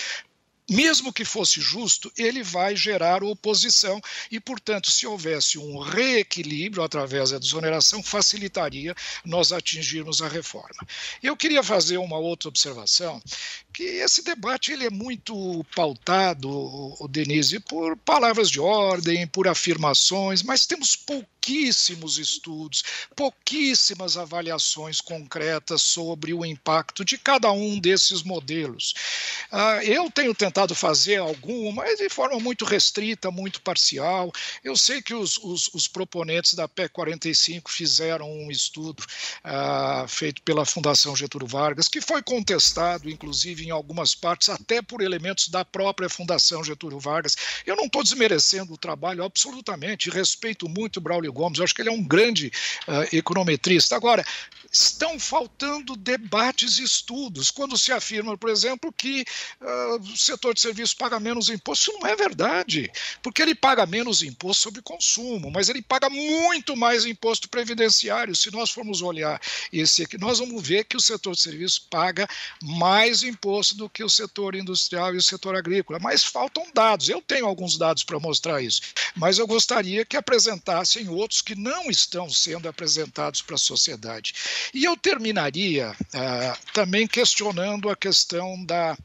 [0.68, 4.00] mesmo que fosse justo, ele vai gerar oposição
[4.30, 8.94] e, portanto, se houvesse um reequilíbrio através da desoneração, facilitaria
[9.24, 10.86] nós atingirmos a reforma.
[11.22, 13.22] Eu queria fazer uma outra observação,
[13.72, 20.66] que esse debate ele é muito pautado, Denise, por palavras de ordem, por afirmações, mas
[20.66, 20.96] temos
[21.48, 22.84] pouquíssimos estudos,
[23.16, 28.94] pouquíssimas avaliações concretas sobre o impacto de cada um desses modelos.
[29.50, 34.30] Uh, eu tenho tentado fazer alguma, mas de forma muito restrita, muito parcial.
[34.62, 39.02] Eu sei que os, os, os proponentes da PEC 45 fizeram um estudo
[39.44, 45.00] uh, feito pela Fundação Getúlio Vargas, que foi contestado, inclusive, em algumas partes, até por
[45.00, 47.36] elementos da própria Fundação Getúlio Vargas.
[47.64, 51.82] Eu não estou desmerecendo o trabalho absolutamente, respeito muito o Braulio Gomes, eu acho que
[51.82, 52.52] ele é um grande
[52.88, 53.94] uh, econometrista.
[53.94, 54.24] Agora,
[54.70, 57.50] estão faltando debates e estudos.
[57.50, 59.24] Quando se afirma, por exemplo, que
[59.60, 62.90] uh, o setor de serviços paga menos imposto, isso não é verdade,
[63.22, 68.36] porque ele paga menos imposto sobre consumo, mas ele paga muito mais imposto previdenciário.
[68.36, 69.40] Se nós formos olhar
[69.72, 72.28] esse aqui, nós vamos ver que o setor de serviços paga
[72.62, 77.08] mais imposto do que o setor industrial e o setor agrícola, mas faltam dados.
[77.08, 78.82] Eu tenho alguns dados para mostrar isso,
[79.16, 84.34] mas eu gostaria que apresentassem outros que não estão sendo apresentados para a sociedade.
[84.72, 88.96] E eu terminaria uh, também questionando a questão da,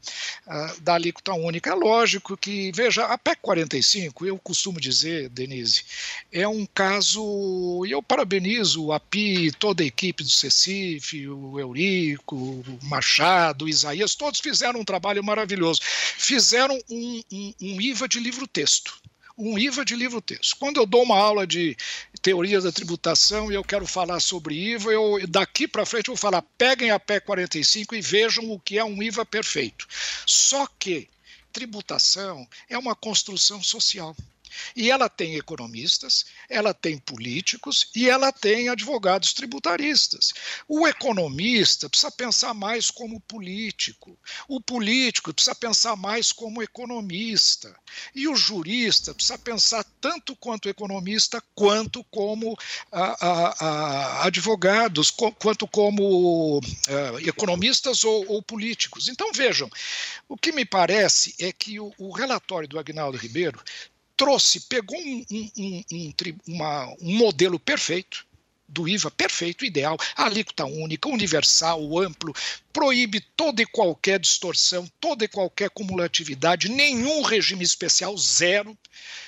[0.46, 1.70] uh, da alíquota única.
[1.70, 5.84] É lógico que, veja, a PEC 45, eu costumo dizer, Denise,
[6.32, 12.36] é um caso, e eu parabenizo o API, toda a equipe do CECIF, o Eurico,
[12.36, 15.80] o Machado, o Isaías, todos fizeram um trabalho maravilhoso.
[15.82, 19.04] Fizeram um, um, um IVA de livro-texto
[19.36, 20.56] um IVA de livro-texto.
[20.58, 21.76] Quando eu dou uma aula de
[22.22, 26.20] teoria da tributação e eu quero falar sobre IVA, eu daqui para frente eu vou
[26.20, 29.86] falar: peguem a PEC 45 e vejam o que é um IVA perfeito.
[30.26, 31.08] Só que
[31.52, 34.16] tributação é uma construção social.
[34.74, 40.32] E ela tem economistas, ela tem políticos e ela tem advogados tributaristas.
[40.68, 47.74] O economista precisa pensar mais como político, o político precisa pensar mais como economista,
[48.14, 52.56] e o jurista precisa pensar tanto quanto economista, quanto como
[54.20, 59.08] advogados, co, quanto como uh, economistas ou, ou, políticos.
[59.08, 59.68] Então, vejam,
[60.28, 63.60] o que me parece é que o, o relatório do Agnaldo Ribeiro
[64.16, 66.12] trouxe, pegou um, um, um,
[66.46, 68.26] uma, um modelo perfeito
[68.74, 72.34] do IVA perfeito, ideal, alíquota única, universal, amplo,
[72.72, 78.76] proíbe toda e qualquer distorção, toda e qualquer cumulatividade, nenhum regime especial, zero,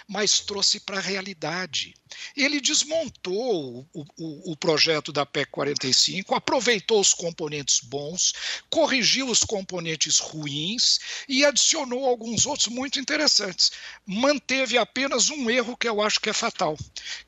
[0.08, 1.94] mas trouxe para a realidade.
[2.36, 8.32] Ele desmontou o, o, o, projeto da PEC 45, aproveitou os componentes bons,
[8.70, 13.72] corrigiu os componentes ruins e adicionou alguns outros muito interessantes.
[14.06, 16.76] Manteve apenas um erro que eu acho que é fatal,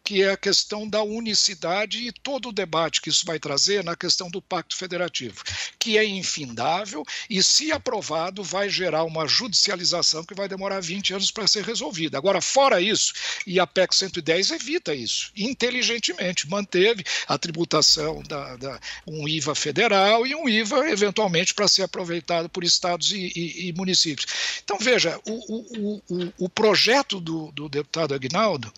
[0.03, 4.31] que é a questão da unicidade todo o debate que isso vai trazer na questão
[4.31, 5.43] do Pacto Federativo,
[5.79, 11.31] que é infindável e, se aprovado, vai gerar uma judicialização que vai demorar 20 anos
[11.31, 12.19] para ser resolvida.
[12.19, 13.13] Agora, fora isso,
[13.47, 20.27] e a PEC 110 evita isso, inteligentemente, manteve a tributação da, da um IVA federal
[20.27, 24.27] e um IVA, eventualmente, para ser aproveitado por estados e, e, e municípios.
[24.65, 28.73] Então, veja, o, o, o, o projeto do, do deputado Agnaldo,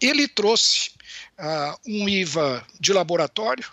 [0.00, 0.90] ele trouxe
[1.42, 3.66] uh, um IVA de laboratório,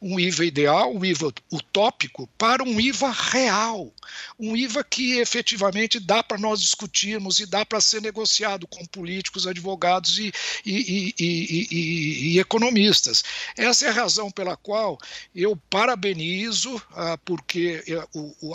[0.00, 3.92] um IVA ideal, um IVA utópico, para um IVA real,
[4.38, 9.46] um IVA que efetivamente dá para nós discutirmos e dá para ser negociado com políticos,
[9.46, 10.32] advogados e,
[10.64, 13.22] e, e, e, economistas.
[13.56, 14.98] Essa é a razão pela qual
[15.34, 18.08] eu parabenizo, ah, porque eh,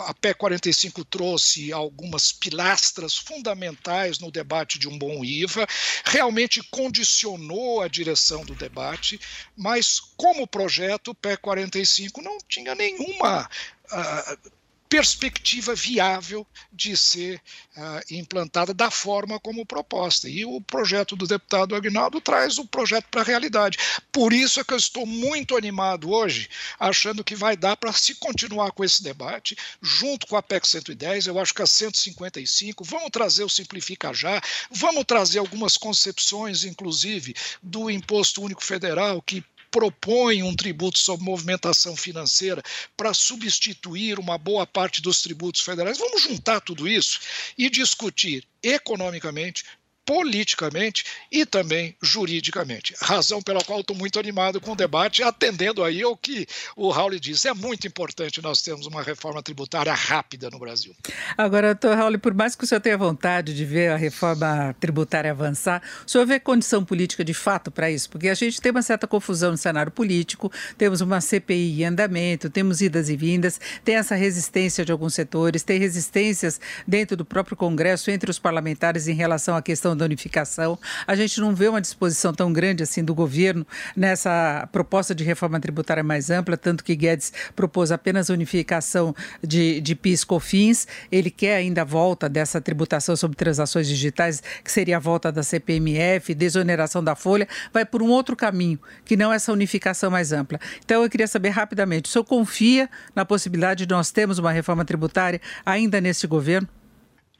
[0.06, 5.66] a PEC 45 trouxe algumas pilastras fundamentais no debate de um bom IVA,
[6.04, 9.18] realmente condicionou a direção do debate,
[9.56, 13.48] mas como projeto, PEC 45 não tinha nenhuma
[13.92, 14.50] uh,
[14.88, 17.40] perspectiva viável de ser
[17.76, 20.28] uh, implantada da forma como proposta.
[20.28, 23.78] E o projeto do deputado Agnaldo traz o projeto para a realidade.
[24.12, 26.48] Por isso é que eu estou muito animado hoje,
[26.78, 31.26] achando que vai dar para se continuar com esse debate, junto com a PEC 110,
[31.26, 34.40] eu acho que a 155, vamos trazer o Simplifica Já,
[34.70, 39.44] vamos trazer algumas concepções, inclusive, do Imposto Único Federal, que
[39.76, 42.62] propõe um tributo sobre movimentação financeira
[42.96, 45.98] para substituir uma boa parte dos tributos federais.
[45.98, 47.20] Vamos juntar tudo isso
[47.58, 49.64] e discutir economicamente,
[50.06, 52.94] politicamente e também juridicamente.
[53.00, 56.46] Razão pela qual estou muito animado com o debate, atendendo aí ao que
[56.76, 57.48] o Raul disse.
[57.48, 60.94] É muito importante nós termos uma reforma tributária rápida no Brasil.
[61.36, 65.30] Agora, doutor Raul, por mais que o senhor tenha vontade de ver a reforma tributária
[65.30, 68.08] avançar, o senhor vê condição política de fato para isso?
[68.08, 72.48] Porque a gente tem uma certa confusão no cenário político, temos uma CPI em andamento,
[72.48, 77.56] temos idas e vindas, tem essa resistência de alguns setores, tem resistências dentro do próprio
[77.56, 80.78] Congresso entre os parlamentares em relação à questão da unificação.
[81.06, 83.66] A gente não vê uma disposição tão grande assim do governo
[83.96, 89.94] nessa proposta de reforma tributária mais ampla, tanto que Guedes propôs apenas unificação de, de
[89.94, 90.86] PIS COFINS.
[91.10, 95.42] Ele quer ainda a volta dessa tributação sobre transações digitais, que seria a volta da
[95.42, 100.58] CPMF, desoneração da folha, vai por um outro caminho, que não essa unificação mais ampla.
[100.84, 104.84] Então eu queria saber rapidamente, o senhor confia na possibilidade de nós termos uma reforma
[104.84, 106.68] tributária ainda nesse governo?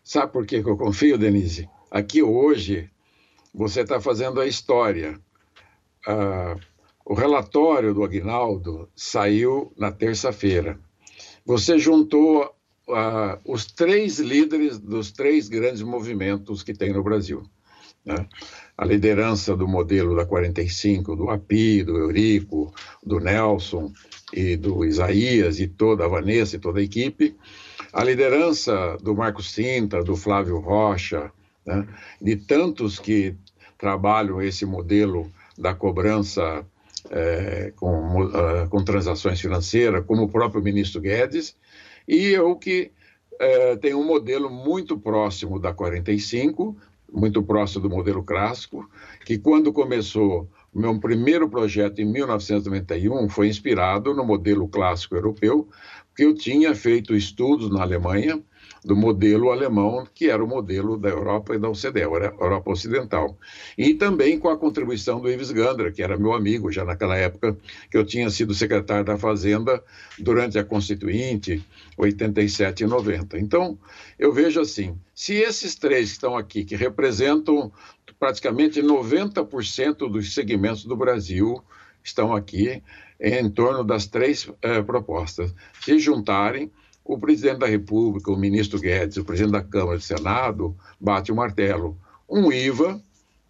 [0.03, 1.69] Sabe por que eu confio, Denise?
[1.91, 2.91] Aqui hoje,
[3.55, 5.21] você está fazendo a história.
[6.07, 6.57] Ah,
[7.05, 10.79] o relatório do Aguinaldo saiu na terça-feira.
[11.45, 12.53] Você juntou
[12.89, 17.45] ah, os três líderes dos três grandes movimentos que tem no Brasil.
[18.05, 18.29] Né?
[18.77, 23.93] A liderança do modelo da 45, do API, do Eurico, do Nelson
[24.33, 27.37] e do Isaías e toda a Vanessa e toda a equipe.
[27.93, 31.33] A liderança do Marcos Sintra, do Flávio Rocha,
[31.67, 31.87] né?
[32.21, 33.35] de tantos que
[33.77, 36.65] trabalham esse modelo da cobrança
[37.11, 41.57] é, com, uh, com transações financeiras, como o próprio ministro Guedes,
[42.07, 42.91] e eu que
[43.39, 46.77] é, tem um modelo muito próximo da 45,
[47.13, 48.89] muito próximo do modelo clássico,
[49.25, 55.69] que quando começou o meu primeiro projeto em 1991 foi inspirado no modelo clássico europeu,
[56.09, 58.43] porque eu tinha feito estudos na Alemanha
[58.87, 63.37] do modelo alemão, que era o modelo da Europa e da OCDE, Europa Ocidental.
[63.77, 67.59] E também com a contribuição do Ives Gandra, que era meu amigo já naquela época,
[67.91, 69.83] que eu tinha sido secretário da Fazenda
[70.17, 71.65] durante a Constituinte,
[71.99, 73.39] 87 e 90.
[73.41, 73.77] Então,
[74.17, 77.73] eu vejo assim, se esses três que estão aqui, que representam
[78.21, 81.61] praticamente 90% dos segmentos do Brasil,
[82.05, 82.81] estão aqui
[83.21, 86.71] em torno das três eh, propostas, se juntarem,
[87.07, 91.31] o presidente da República, o ministro Guedes, o presidente da Câmara e do Senado, bate
[91.31, 91.97] o martelo.
[92.29, 93.01] Um IVA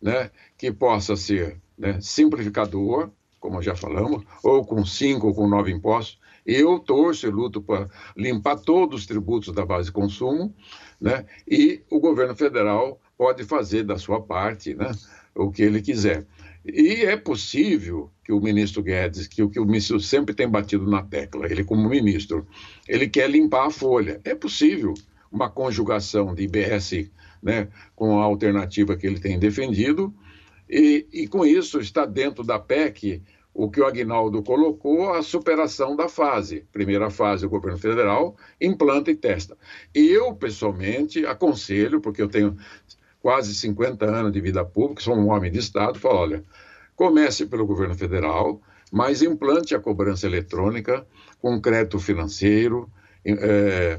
[0.00, 5.72] né, que possa ser né, simplificador, como já falamos, ou com cinco ou com nove
[5.72, 6.18] impostos.
[6.44, 10.54] Eu torço e luto para limpar todos os tributos da base de consumo,
[11.00, 14.92] né, e o governo federal pode fazer da sua parte né,
[15.34, 16.26] o que ele quiser.
[16.66, 20.88] E é possível que o ministro Guedes, que o que o ministro sempre tem batido
[20.88, 22.46] na tecla, ele como ministro,
[22.88, 24.20] ele quer limpar a folha.
[24.24, 24.94] É possível
[25.30, 27.10] uma conjugação de IBS
[27.42, 30.12] né, com a alternativa que ele tem defendido,
[30.68, 33.22] e, e com isso está dentro da PEC
[33.54, 36.66] o que o Agnaldo colocou, a superação da fase.
[36.72, 39.56] Primeira fase, o governo federal implanta e testa.
[39.94, 42.56] Eu, pessoalmente, aconselho, porque eu tenho
[43.26, 46.44] quase 50 anos de vida pública, sou um homem de Estado, falo, olha,
[46.94, 48.62] comece pelo governo federal,
[48.92, 51.04] mas implante a cobrança eletrônica
[51.40, 52.88] com crédito financeiro.
[53.24, 53.98] É,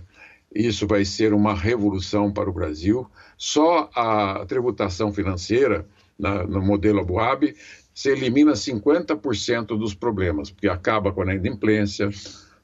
[0.55, 3.05] isso vai ser uma revolução para o Brasil.
[3.37, 5.85] Só a tributação financeira,
[6.17, 7.53] na, no modelo Abuab,
[7.93, 12.09] se elimina 50% dos problemas, porque acaba com a inadimplência,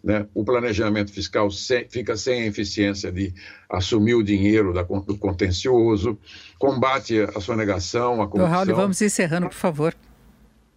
[0.04, 0.28] né?
[0.34, 3.34] o planejamento fiscal sem, fica sem a eficiência de
[3.70, 6.20] assumir o dinheiro da, do contencioso,
[6.60, 8.48] combate a sonegação, a corrupção.
[8.48, 9.96] Raul, vamos encerrando, por favor.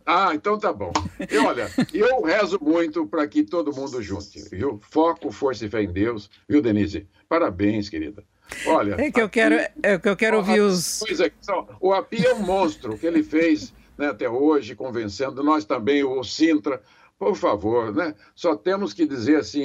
[0.07, 0.93] Ah, então tá bom.
[1.29, 4.81] E olha, eu rezo muito para que todo mundo junte, viu?
[4.89, 7.09] Foco, força e fé em Deus, viu, Denise?
[7.29, 8.23] Parabéns, querida.
[8.67, 8.95] Olha.
[8.99, 11.03] É que eu quero, é que eu quero ouvir os.
[11.81, 16.23] O API é um monstro que ele fez né, até hoje, convencendo, nós também, o
[16.23, 16.81] Sintra,
[17.19, 19.65] por favor, né, só temos que dizer assim,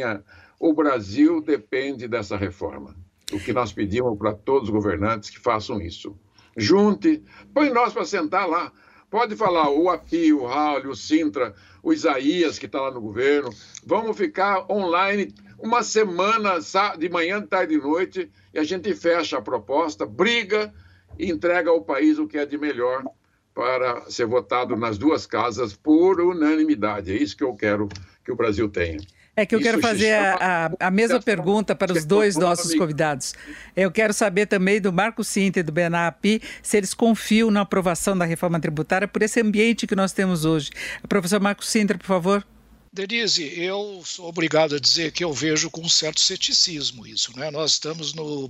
[0.60, 2.95] o Brasil depende dessa reforma.
[3.32, 6.18] O que nós pedimos para todos os governantes que façam isso.
[6.56, 7.24] Junte,
[7.54, 8.72] põe nós para sentar lá.
[9.10, 13.49] Pode falar o API, o Raul, o Sintra, o Isaías, que está lá no governo.
[13.86, 16.60] Vamos ficar online uma semana,
[16.97, 20.74] de manhã, de tarde e noite, e a gente fecha a proposta, briga
[21.18, 23.04] e entrega ao país o que é de melhor
[23.54, 27.12] para ser votado nas duas casas por unanimidade.
[27.12, 27.89] É isso que eu quero
[28.24, 28.99] que o Brasil tenha.
[29.36, 33.34] É que eu quero fazer a, a, a, mesma pergunta para os dois nossos convidados.
[33.76, 38.18] Eu quero saber também do Marco Sinta e do Benapi se eles confiam na aprovação
[38.18, 40.70] da reforma tributária por esse ambiente que nós temos hoje.
[41.08, 42.45] Professor Marco Sintra, por favor.
[42.93, 47.32] Denise, eu sou obrigado a dizer que eu vejo com um certo ceticismo isso.
[47.39, 47.49] Né?
[47.49, 48.49] Nós estamos no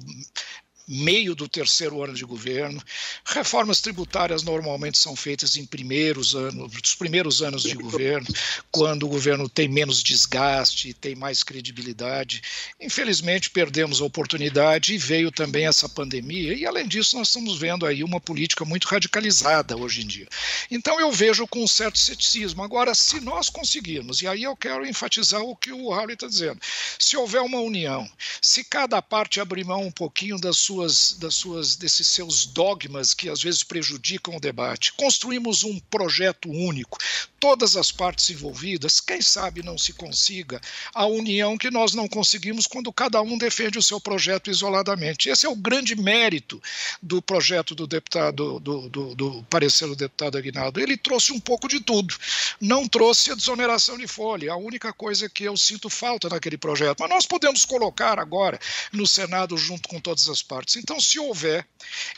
[0.92, 2.84] meio do terceiro ano de governo.
[3.24, 8.28] Reformas tributárias normalmente são feitas em primeiros anos, dos primeiros anos de governo,
[8.70, 12.42] quando o governo tem menos desgaste, tem mais credibilidade.
[12.80, 17.86] Infelizmente perdemos a oportunidade e veio também essa pandemia e além disso nós estamos vendo
[17.86, 20.28] aí uma política muito radicalizada hoje em dia.
[20.70, 22.64] Então eu vejo com um certo ceticismo.
[22.64, 26.60] Agora, se nós conseguirmos, e aí eu quero enfatizar o que o Raul está dizendo,
[27.00, 28.10] se houver uma união,
[28.42, 33.13] se cada parte abrir mão um pouquinho das suas suas, das suas, desses seus dogmas
[33.13, 34.93] que às vezes prejudicam o debate.
[34.93, 36.97] Construímos um projeto único,
[37.42, 40.62] todas as partes envolvidas, quem sabe não se consiga
[40.94, 45.28] a união que nós não conseguimos quando cada um defende o seu projeto isoladamente.
[45.28, 46.62] Esse é o grande mérito
[47.02, 50.80] do projeto do deputado, do, do, do parecer do deputado Aguinaldo.
[50.80, 52.16] Ele trouxe um pouco de tudo.
[52.62, 57.00] Não trouxe a desoneração de folha, a única coisa que eu sinto falta naquele projeto.
[57.00, 58.60] Mas nós podemos colocar agora
[58.94, 60.76] no Senado junto com todas as partes.
[60.76, 61.66] Então, se houver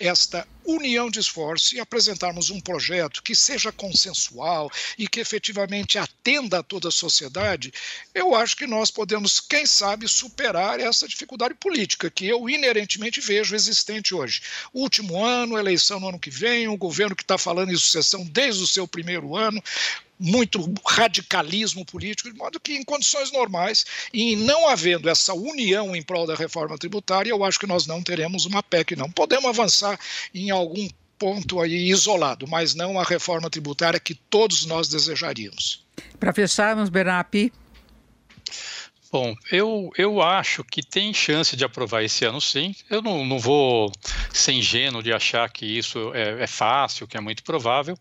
[0.02, 6.58] esta união de esforço e apresentarmos um projeto que seja consensual e que efetivamente atenda
[6.58, 7.72] a toda a sociedade,
[8.16, 13.54] eu acho que nós podemos, quem sabe, superar essa dificuldade política que eu inerentemente vejo
[13.54, 14.42] existente hoje.
[14.74, 18.64] último ano, eleição no ano que vem, um governo que está falando em sucessão desde
[18.64, 19.64] o seu primeiro ano,
[20.20, 26.02] muito radicalismo político, de modo que, em condições normais, e não havendo essa união em
[26.02, 29.12] prol da reforma tributária, eu acho que nós não teremos uma PEC, não.
[29.12, 30.00] Podemos avançar
[30.34, 30.88] em algum
[31.24, 35.82] ponto aí isolado, mas não a reforma tributária que todos nós desejaríamos.
[36.20, 37.54] Para fecharmos, Bernapi.
[39.14, 42.74] Bom, eu, eu acho que tem chance de aprovar esse ano sim.
[42.90, 43.92] Eu não, não vou
[44.34, 47.96] ser ingênuo de achar que isso é, é, fácil, que é muito provável,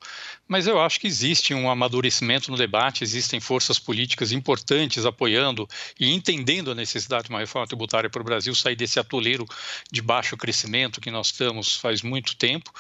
[0.49, 5.69] mas eu acho que existe um amadurecimento no debate, existem forças políticas importantes apoiando
[6.01, 9.45] e entendendo a necessidade de uma reforma tributária para o Brasil sair desse atoleiro
[9.93, 12.73] de baixo crescimento que nós estamos faz muito tempo.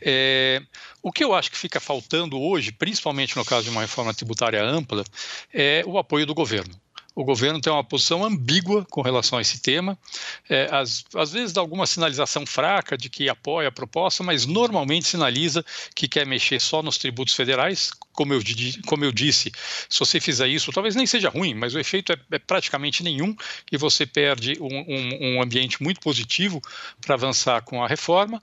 [0.00, 0.62] É,
[1.02, 4.62] o que eu acho que fica faltando hoje, principalmente no caso de uma reforma tributária
[4.62, 5.02] ampla,
[5.52, 6.80] é o apoio do governo
[7.14, 9.98] o governo tem uma posição ambígua com relação a esse tema.
[10.48, 15.06] É, às, às vezes dá alguma sinalização fraca de que apoia a proposta, mas normalmente
[15.06, 17.90] sinaliza que quer mexer só nos tributos federais,
[18.20, 18.42] como eu,
[18.84, 19.50] como eu disse,
[19.88, 23.34] se você fizer isso, talvez nem seja ruim, mas o efeito é, é praticamente nenhum
[23.72, 26.60] e você perde um, um, um ambiente muito positivo
[27.00, 28.42] para avançar com a reforma.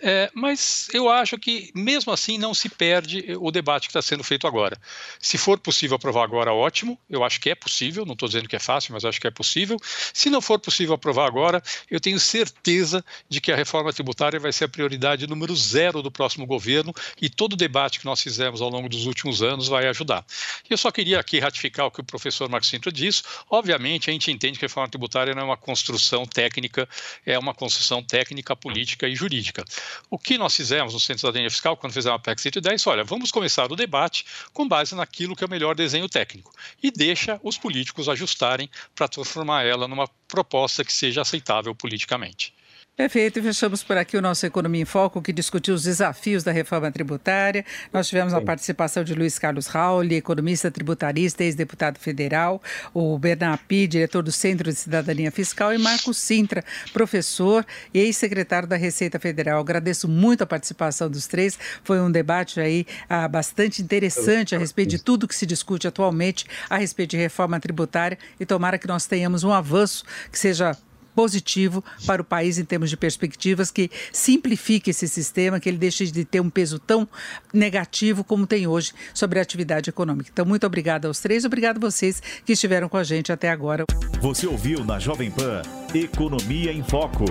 [0.00, 4.24] É, mas eu acho que, mesmo assim, não se perde o debate que está sendo
[4.24, 4.78] feito agora.
[5.20, 6.98] Se for possível aprovar agora, ótimo.
[7.10, 9.30] Eu acho que é possível, não estou dizendo que é fácil, mas acho que é
[9.30, 9.76] possível.
[10.14, 14.54] Se não for possível aprovar agora, eu tenho certeza de que a reforma tributária vai
[14.54, 18.62] ser a prioridade número zero do próximo governo e todo o debate que nós fizemos
[18.62, 20.24] ao longo dos últimos anos vai ajudar.
[20.68, 23.22] Eu só queria aqui ratificar o que o professor Marcos Sintra disse.
[23.50, 26.88] Obviamente, a gente entende que a reforma tributária não é uma construção técnica,
[27.24, 29.64] é uma construção técnica, política e jurídica.
[30.10, 33.04] O que nós fizemos no Centro de Cidadania Fiscal, quando fizemos a PEC 110, olha,
[33.04, 36.52] vamos começar o debate com base naquilo que é o melhor desenho técnico
[36.82, 42.57] e deixa os políticos ajustarem para transformar ela numa proposta que seja aceitável politicamente.
[42.98, 46.50] Perfeito, e fechamos por aqui o nosso Economia em Foco, que discutiu os desafios da
[46.50, 47.64] reforma tributária.
[47.92, 52.60] Nós tivemos a participação de Luiz Carlos Rauli, economista tributarista, ex-deputado federal,
[52.92, 58.66] o Bernard Pi, diretor do Centro de Cidadania Fiscal, e Marcos Sintra, professor e ex-secretário
[58.66, 59.60] da Receita Federal.
[59.60, 61.56] Agradeço muito a participação dos três.
[61.84, 66.46] Foi um debate aí ah, bastante interessante a respeito de tudo que se discute atualmente
[66.68, 70.76] a respeito de reforma tributária e tomara que nós tenhamos um avanço que seja
[71.18, 76.06] positivo para o país em termos de perspectivas, que simplifique esse sistema, que ele deixe
[76.06, 77.08] de ter um peso tão
[77.52, 80.30] negativo como tem hoje sobre a atividade econômica.
[80.32, 83.82] Então, muito obrigada aos três, obrigado a vocês que estiveram com a gente até agora.
[84.20, 85.62] Você ouviu na Jovem Pan
[85.92, 87.24] Economia em Foco,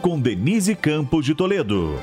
[0.00, 1.98] com Denise Campos de Toledo.